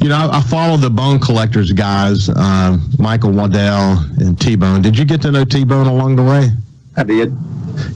[0.00, 4.82] You know, I follow the bone collectors guys, uh, Michael Waddell and T Bone.
[4.82, 6.50] Did you get to know T Bone along the way?
[6.96, 7.32] I did.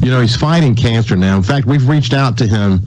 [0.00, 1.36] You know, he's fighting cancer now.
[1.36, 2.80] In fact, we've reached out to him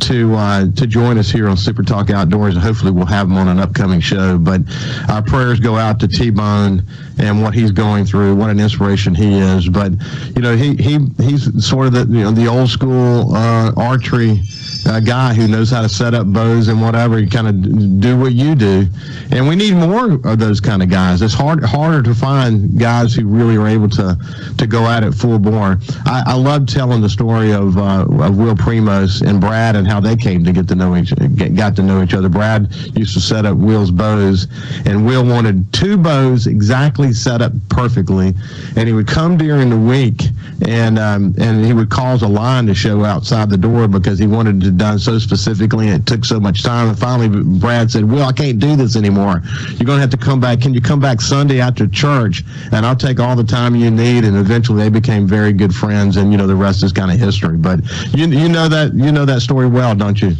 [0.00, 3.36] to uh, to join us here on Super Talk Outdoors, and hopefully we'll have him
[3.36, 4.38] on an upcoming show.
[4.38, 4.62] But
[5.08, 6.82] our prayers go out to T Bone
[7.18, 8.34] and what he's going through.
[8.34, 9.68] What an inspiration he is.
[9.68, 9.92] But
[10.34, 14.42] you know, he he he's sort of the you know the old school uh, archery
[14.86, 18.18] a guy who knows how to set up bows and whatever, and kind of do
[18.18, 18.86] what you do.
[19.30, 21.22] And we need more of those kind of guys.
[21.22, 24.16] It's hard harder to find guys who really are able to
[24.58, 25.78] to go at it full bore.
[26.06, 30.00] I, I love telling the story of uh, of Will Primos and Brad and how
[30.00, 31.12] they came to get to know each
[31.54, 32.28] got to know each other.
[32.28, 34.48] Brad used to set up Will's bows,
[34.84, 38.34] and Will wanted two bows exactly set up perfectly,
[38.76, 40.22] and he would come during the week
[40.66, 44.26] and um, and he would cause a line to show outside the door because he
[44.26, 46.88] wanted to done so specifically and it took so much time.
[46.88, 49.42] And finally, Brad said, Well, I can't do this anymore.
[49.70, 50.60] You're going to have to come back.
[50.60, 52.44] Can you come back Sunday after church?
[52.72, 54.24] And I'll take all the time you need.
[54.24, 56.16] And eventually they became very good friends.
[56.16, 57.56] And, you know, the rest is kind of history.
[57.56, 57.80] But
[58.14, 60.32] you, you know that you know that story well, don't you?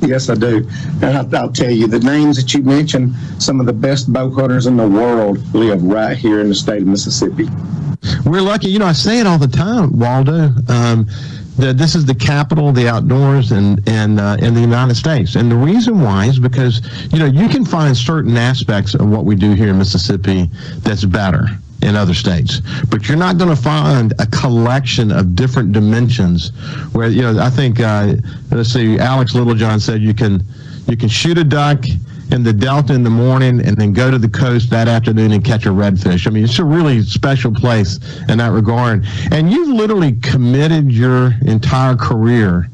[0.00, 0.68] Yes, I do.
[1.02, 4.30] And I'll, I'll, tell you, the names that you mentioned, some of the best bow
[4.30, 7.48] hunters in the world live right here in the state of Mississippi.
[8.24, 8.68] We're lucky.
[8.68, 10.50] You know, I say it all the time, Waldo.
[10.68, 11.08] Um,
[11.58, 15.34] this is the capital of the outdoors and and uh, in the United States.
[15.34, 16.82] And the reason why is because
[17.12, 21.04] you know you can find certain aspects of what we do here in Mississippi that's
[21.04, 21.46] better
[21.82, 26.50] in other states, but you're not going to find a collection of different dimensions.
[26.92, 28.14] Where you know I think uh,
[28.50, 30.42] let's see, Alex Littlejohn said you can
[30.86, 31.84] you can shoot a duck
[32.30, 35.44] in the Delta in the morning and then go to the coast that afternoon and
[35.44, 36.26] catch a redfish.
[36.26, 37.98] I mean, it's a really special place
[38.28, 39.06] in that regard.
[39.30, 42.68] And you've literally committed your entire career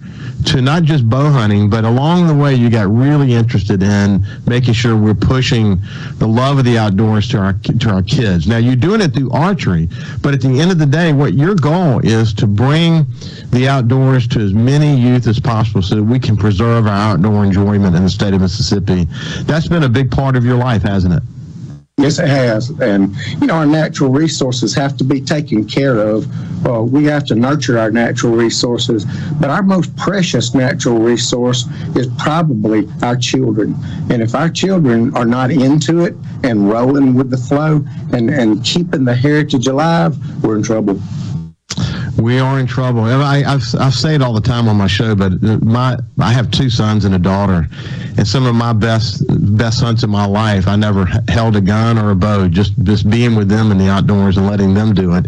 [0.46, 4.74] to not just bow hunting, but along the way, you got really interested in making
[4.74, 5.80] sure we're pushing
[6.18, 8.46] the love of the outdoors to our to our kids.
[8.46, 9.88] Now, you're doing it through archery,
[10.22, 13.06] but at the end of the day, what your goal is to bring
[13.50, 17.44] the outdoors to as many youth as possible, so that we can preserve our outdoor
[17.44, 19.06] enjoyment in the state of Mississippi.
[19.42, 21.22] That's been a big part of your life, hasn't it?
[21.96, 22.68] Yes, it has.
[22.68, 26.26] And, you know, our natural resources have to be taken care of.
[26.66, 29.06] Uh, we have to nurture our natural resources.
[29.40, 33.76] But our most precious natural resource is probably our children.
[34.10, 38.62] And if our children are not into it and rolling with the flow and, and
[38.64, 40.14] keeping the heritage alive,
[40.44, 41.00] we're in trouble.
[42.18, 43.02] We are in trouble.
[43.02, 46.50] I, I've, I say it all the time on my show, but my I have
[46.50, 47.66] two sons and a daughter,
[48.16, 49.24] and some of my best
[49.56, 52.48] best hunts in my life, I never held a gun or a bow.
[52.48, 55.26] Just just being with them in the outdoors and letting them do it.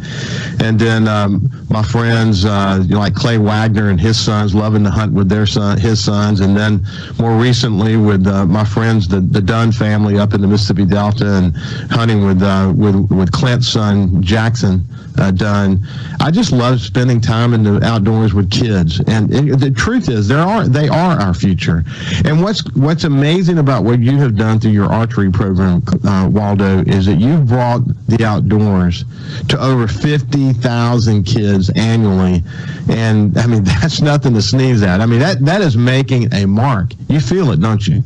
[0.62, 5.12] And then um, my friends, uh, like Clay Wagner and his sons, loving to hunt
[5.12, 6.86] with their son, his sons, and then
[7.18, 11.26] more recently with uh, my friends, the the Dunn family up in the Mississippi Delta,
[11.26, 11.56] and
[11.90, 14.86] hunting with uh, with with Clint's son Jackson
[15.18, 15.84] uh, Dunn.
[16.20, 19.00] I just love spending time in the outdoors with kids.
[19.06, 21.84] And it, the truth is, there are they are our future.
[22.24, 26.80] And what's what's amazing about what you have done through your archery program, uh, Waldo,
[26.86, 29.04] is that you've brought the outdoors
[29.48, 32.42] to over fifty thousand kids annually.
[32.88, 35.00] And I mean, that's nothing to sneeze at.
[35.00, 36.92] I mean, that that is making a mark.
[37.08, 38.02] You feel it, don't you?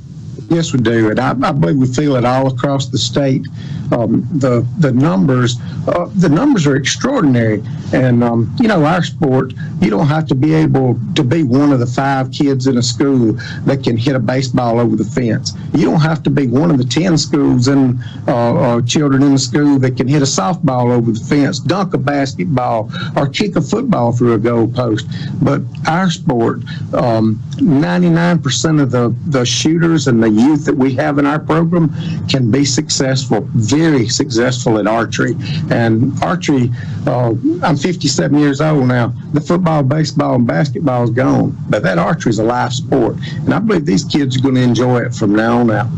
[0.48, 3.46] Yes, we do, and I, I believe we feel it all across the state.
[3.92, 7.62] Um, the the numbers uh, the numbers are extraordinary,
[7.92, 9.52] and um, you know our sport.
[9.80, 12.82] You don't have to be able to be one of the five kids in a
[12.82, 13.32] school
[13.64, 15.54] that can hit a baseball over the fence.
[15.74, 19.32] You don't have to be one of the ten schools and uh, uh, children in
[19.32, 23.56] the school that can hit a softball over the fence, dunk a basketball, or kick
[23.56, 25.06] a football through a goal post.
[25.42, 26.60] But our sport,
[26.92, 31.90] um, 99% of the the shooters and the youth that we have in our program
[32.28, 35.34] can be successful, very successful at archery.
[35.70, 36.70] And archery,
[37.06, 39.14] uh, I'm 57 years old now.
[39.32, 43.54] The football, baseball, and basketball is gone, but that archery is a live sport, and
[43.54, 45.88] I believe these kids are going to enjoy it from now on out.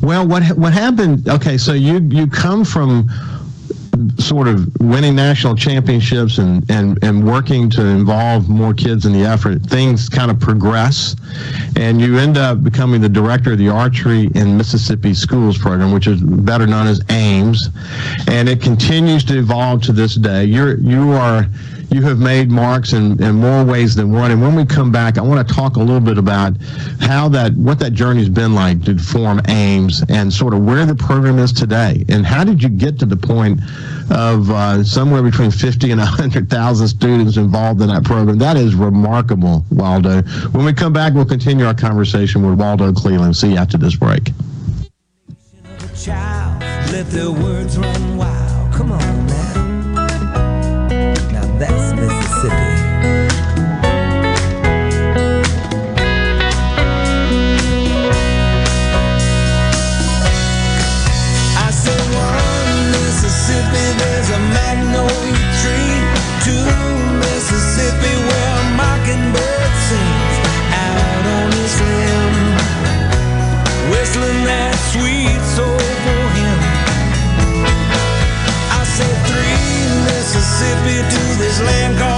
[0.00, 1.28] Well, what what happened?
[1.28, 3.08] Okay, so you you come from
[4.18, 9.24] sort of winning national championships and, and, and working to involve more kids in the
[9.24, 11.16] effort, things kind of progress.
[11.76, 16.06] And you end up becoming the director of the Archery in Mississippi Schools program, which
[16.06, 17.70] is better known as AIMS.
[18.28, 20.44] And it continues to evolve to this day.
[20.44, 21.46] You're, you are
[21.90, 24.30] you have made marks in, in more ways than one.
[24.30, 26.54] And when we come back, I want to talk a little bit about
[27.00, 30.84] how that, what that journey has been like to form AIMS and sort of where
[30.84, 32.04] the program is today.
[32.08, 33.60] And how did you get to the point
[34.10, 38.38] of uh, somewhere between 50 and 100,000 students involved in that program?
[38.38, 40.22] That is remarkable, Waldo.
[40.52, 43.36] When we come back, we'll continue our conversation with Waldo Cleland.
[43.36, 44.30] See you after this break.
[79.26, 79.58] Three
[80.04, 82.17] Mississippi to this land called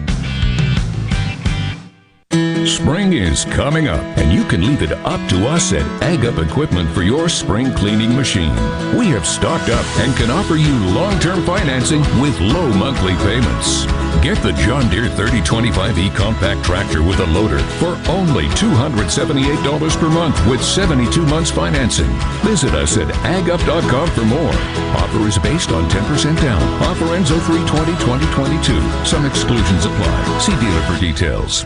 [2.65, 6.37] Spring is coming up, and you can leave it up to us at Ag Up
[6.37, 8.53] Equipment for your spring cleaning machine.
[8.95, 13.85] We have stocked up and can offer you long-term financing with low monthly payments.
[14.21, 20.47] Get the John Deere 3025E compact tractor with a loader for only $278 per month
[20.47, 22.09] with 72 months financing.
[22.45, 24.53] Visit us at agup.com for more.
[25.01, 26.61] Offer is based on 10% down.
[26.83, 29.05] Offer ends 0320 2022.
[29.05, 30.37] Some exclusions apply.
[30.39, 31.65] See dealer for details.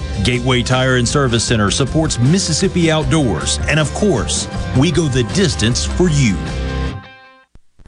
[0.23, 4.47] Gateway Tire and Service Center supports Mississippi outdoors, and of course,
[4.77, 6.35] we go the distance for you.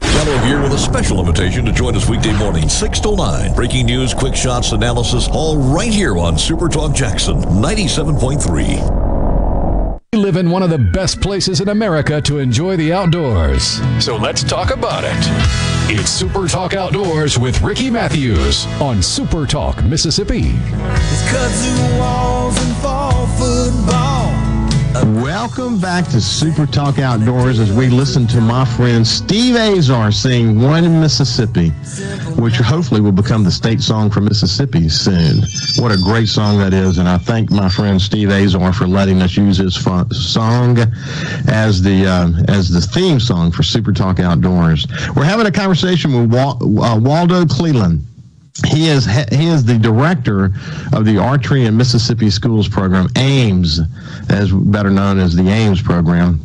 [0.00, 3.54] Gallo here with a special invitation to join us weekday morning, 6 to 9.
[3.54, 9.13] Breaking news, quick shots, analysis, all right here on Super Talk Jackson 97.3.
[10.14, 13.80] We live in one of the best places in America to enjoy the outdoors.
[13.98, 15.10] So let's talk about it.
[15.90, 20.52] It's Super Talk Outdoors with Ricky Matthews on Super Talk Mississippi.
[25.02, 30.60] Welcome back to Super Talk Outdoors as we listen to my friend Steve Azar sing
[30.60, 31.70] One in Mississippi,
[32.40, 35.42] which hopefully will become the state song for Mississippi soon.
[35.82, 39.20] What a great song that is, and I thank my friend Steve Azar for letting
[39.20, 40.78] us use his song
[41.48, 44.86] as the uh, as the theme song for Super Talk Outdoors.
[45.16, 46.56] We're having a conversation with uh,
[47.00, 48.06] Waldo Cleland.
[48.66, 50.52] He is he is the director
[50.92, 53.80] of the Archery and Mississippi Schools program, AIMS,
[54.28, 56.40] as better known as the AIMS program.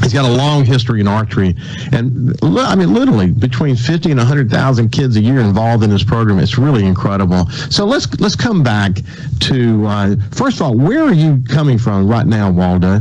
[0.00, 1.56] He's got a long history in archery,
[1.92, 6.04] and I mean, literally between fifty and hundred thousand kids a year involved in this
[6.04, 6.38] program.
[6.38, 7.46] It's really incredible.
[7.68, 9.00] So let's let's come back
[9.40, 13.00] to uh, first of all, where are you coming from right now, Waldo?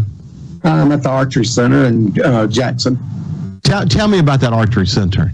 [0.63, 2.97] I'm at the Archery Center in uh, Jackson.
[3.63, 5.31] Tell, tell me about that archery center.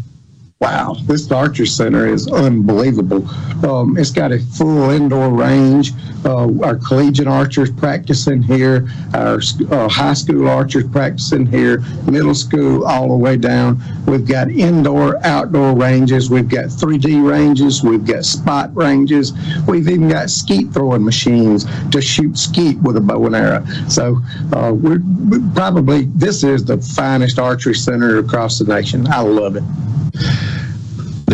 [0.62, 3.28] Wow, this archery center is unbelievable.
[3.66, 5.92] Um, it's got a full indoor range.
[6.24, 11.80] Uh, our collegiate archers practicing here, our uh, high school archers practicing here,
[12.10, 13.82] middle school all the way down.
[14.08, 16.30] We've got indoor, outdoor ranges.
[16.30, 17.84] We've got 3D ranges.
[17.84, 19.34] We've got spot ranges.
[19.68, 23.66] We've even got skeet throwing machines to shoot skeet with a bow and arrow.
[23.90, 24.22] So
[24.54, 29.06] uh, we're, we're probably this is the finest archery center across the nation.
[29.08, 29.64] I love it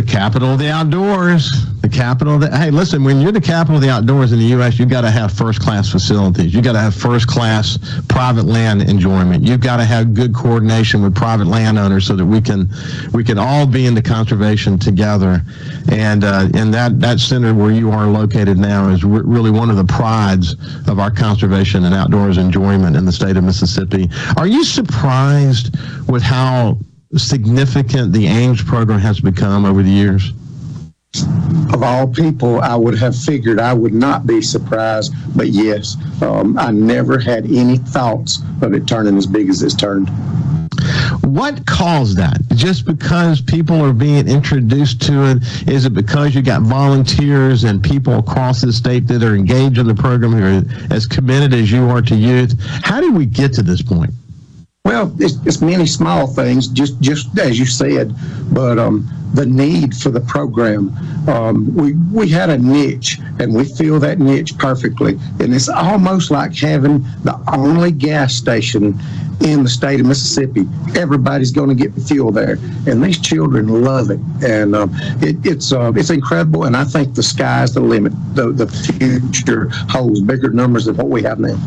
[0.02, 1.52] the capital of the outdoors.
[1.82, 4.46] The capital of the hey, listen, when you're the capital of the outdoors in the
[4.46, 6.54] U.S., you've got to have first class facilities.
[6.54, 7.78] You've got to have first class
[8.08, 9.44] private land enjoyment.
[9.44, 12.70] You've got to have good coordination with private landowners so that we can
[13.14, 15.42] we can all be into conservation together.
[15.92, 19.70] And uh, and that that center where you are located now is re- really one
[19.70, 20.56] of the prides
[20.88, 24.10] of our conservation and outdoors enjoyment in the state of Mississippi.
[24.38, 25.76] Are you surprised
[26.08, 26.78] with how
[27.20, 30.32] significant the AIMS program has become over the years?
[31.74, 36.58] Of all people, I would have figured I would not be surprised, but yes, um,
[36.58, 40.10] I never had any thoughts of it turning as big as it's turned.
[41.24, 42.42] What caused that?
[42.56, 45.70] Just because people are being introduced to it?
[45.70, 49.88] Is it because you got volunteers and people across the state that are engaged in
[49.88, 52.56] the program who are as committed as you are to youth?
[52.84, 54.12] How did we get to this point?
[54.86, 58.16] Well, it's, it's many small things, just just as you said,
[58.52, 60.90] but um, the need for the program.
[61.30, 65.20] Um, we we had a niche, and we fill that niche perfectly.
[65.40, 69.00] And it's almost like having the only gas station
[69.42, 70.68] in the state of Mississippi.
[70.96, 72.58] Everybody's going to get fuel there,
[72.88, 74.90] and these children love it, and um,
[75.22, 76.64] it, it's uh, it's incredible.
[76.64, 78.14] And I think the sky's the limit.
[78.34, 81.58] The the future holds bigger numbers than what we have now.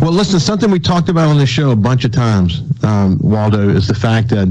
[0.00, 3.68] Well, listen, something we talked about on the show a bunch of times, um, Waldo,
[3.68, 4.48] is the fact that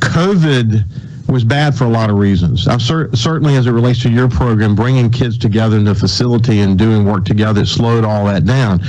[0.00, 0.84] COVID
[1.28, 2.68] was bad for a lot of reasons.
[2.68, 6.60] I'm cer- certainly, as it relates to your program, bringing kids together in the facility
[6.60, 8.80] and doing work together, it slowed all that down.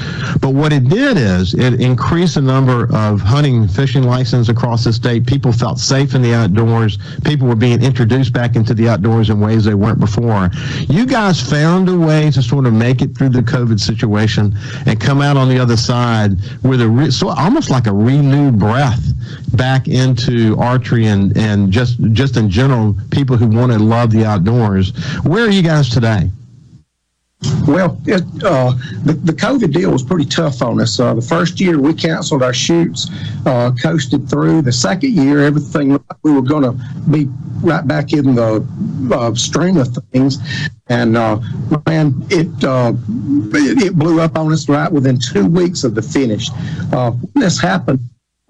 [0.41, 4.83] But what it did is it increased the number of hunting and fishing licenses across
[4.83, 5.25] the state.
[5.25, 6.97] People felt safe in the outdoors.
[7.23, 10.49] People were being introduced back into the outdoors in ways they weren't before.
[10.87, 14.99] You guys found a way to sort of make it through the COVID situation and
[14.99, 19.13] come out on the other side with a re- so almost like a renewed breath
[19.55, 24.25] back into archery and and just just in general people who want to love the
[24.25, 24.91] outdoors.
[25.23, 26.29] Where are you guys today?
[27.67, 28.73] Well, it, uh,
[29.03, 30.99] the, the COVID deal was pretty tough on us.
[30.99, 33.09] Uh, the first year we canceled our shoots,
[33.45, 34.63] uh, coasted through.
[34.63, 36.71] The second year, everything we were going to
[37.09, 37.27] be
[37.61, 38.65] right back in the
[39.11, 40.37] uh, stream of things.
[40.87, 41.39] And uh,
[41.85, 42.93] man, it, uh,
[43.53, 46.49] it, it blew up on us right within two weeks of the finish.
[46.91, 47.99] when this happened,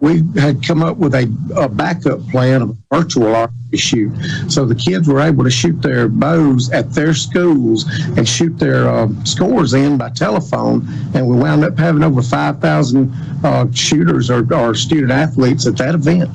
[0.06, 1.24] we had come up with a,
[1.56, 4.16] a backup plan of a virtual archery shoot.
[4.50, 7.86] So the kids were able to shoot their bows at their schools
[8.16, 10.88] and shoot their uh, scores in by telephone.
[11.16, 13.12] And we wound up having over 5,000
[13.44, 16.30] uh, shooters or, or student athletes at that event.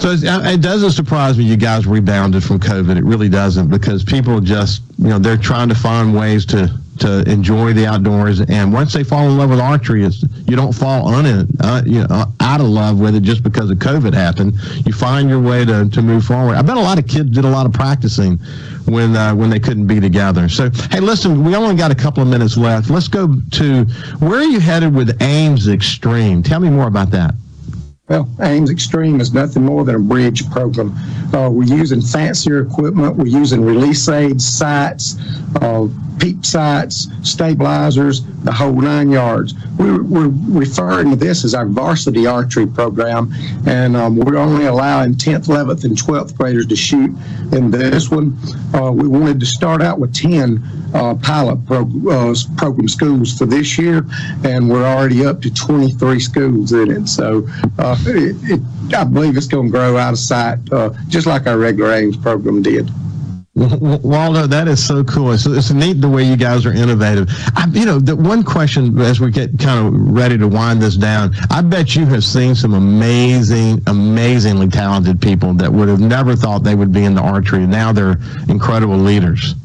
[0.00, 2.96] So it doesn't surprise me you guys rebounded from COVID.
[2.96, 6.70] It really doesn't because people just, you know, they're trying to find ways to
[7.00, 8.40] to enjoy the outdoors.
[8.40, 11.82] And once they fall in love with archery, it's, you don't fall on it, uh,
[11.84, 14.54] you know, out of love with it just because of COVID happened.
[14.86, 16.56] You find your way to, to move forward.
[16.56, 18.38] I bet a lot of kids did a lot of practicing
[18.86, 20.48] when uh, when they couldn't be together.
[20.48, 22.88] So, hey, listen, we only got a couple of minutes left.
[22.88, 23.84] Let's go to
[24.20, 26.44] where are you headed with AIMS Extreme?
[26.44, 27.34] Tell me more about that.
[28.08, 30.96] Well, AIMS Extreme is nothing more than a bridge program.
[31.34, 33.16] Uh, we're using fancier equipment.
[33.16, 35.16] We're using release aids, sights,
[35.60, 35.88] uh,
[36.18, 39.54] peep sights, stabilizers, the whole nine yards.
[39.78, 43.32] We're, we're referring to this as our varsity archery program,
[43.66, 47.14] and um, we're only allowing 10th, 11th, and 12th graders to shoot.
[47.52, 48.38] In this one,
[48.74, 50.62] uh, we wanted to start out with 10
[50.94, 54.04] uh, pilot uh, program schools for this year,
[54.44, 57.08] and we're already up to 23 schools in it.
[57.08, 57.46] So
[57.78, 61.46] uh, it, it, I believe it's going to grow out of sight, uh, just like
[61.46, 62.90] our regular AIMS program did.
[63.58, 65.32] Waldo, that is so cool.
[65.32, 67.28] It's, it's neat the way you guys are innovative.
[67.56, 70.96] I, you know, the one question as we get kind of ready to wind this
[70.96, 76.36] down, I bet you have seen some amazing, amazingly talented people that would have never
[76.36, 77.66] thought they would be in the archery.
[77.66, 79.56] Now they're incredible leaders.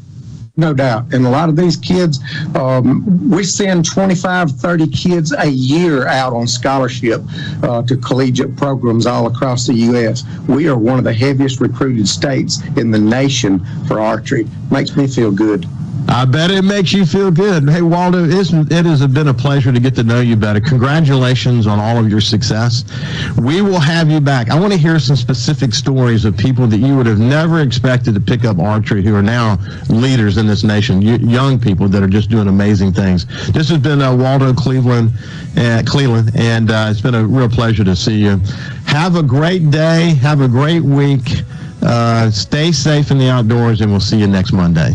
[0.56, 1.12] No doubt.
[1.12, 2.20] And a lot of these kids,
[2.54, 7.22] um, we send 25, 30 kids a year out on scholarship
[7.64, 10.22] uh, to collegiate programs all across the U.S.
[10.46, 14.46] We are one of the heaviest recruited states in the nation for archery.
[14.70, 15.66] Makes me feel good.
[16.08, 17.68] I bet it makes you feel good.
[17.68, 20.60] Hey, Waldo, it has been a pleasure to get to know you better.
[20.60, 22.84] Congratulations on all of your success.
[23.36, 24.50] We will have you back.
[24.50, 28.14] I want to hear some specific stories of people that you would have never expected
[28.14, 32.08] to pick up archery who are now leaders in this nation, young people that are
[32.08, 33.26] just doing amazing things.
[33.52, 35.10] This has been uh, Waldo Cleveland,
[35.56, 38.40] uh, Cleveland, and uh, it's been a real pleasure to see you.
[38.86, 40.14] Have a great day.
[40.14, 41.42] Have a great week.
[41.82, 44.94] Uh, stay safe in the outdoors, and we'll see you next Monday.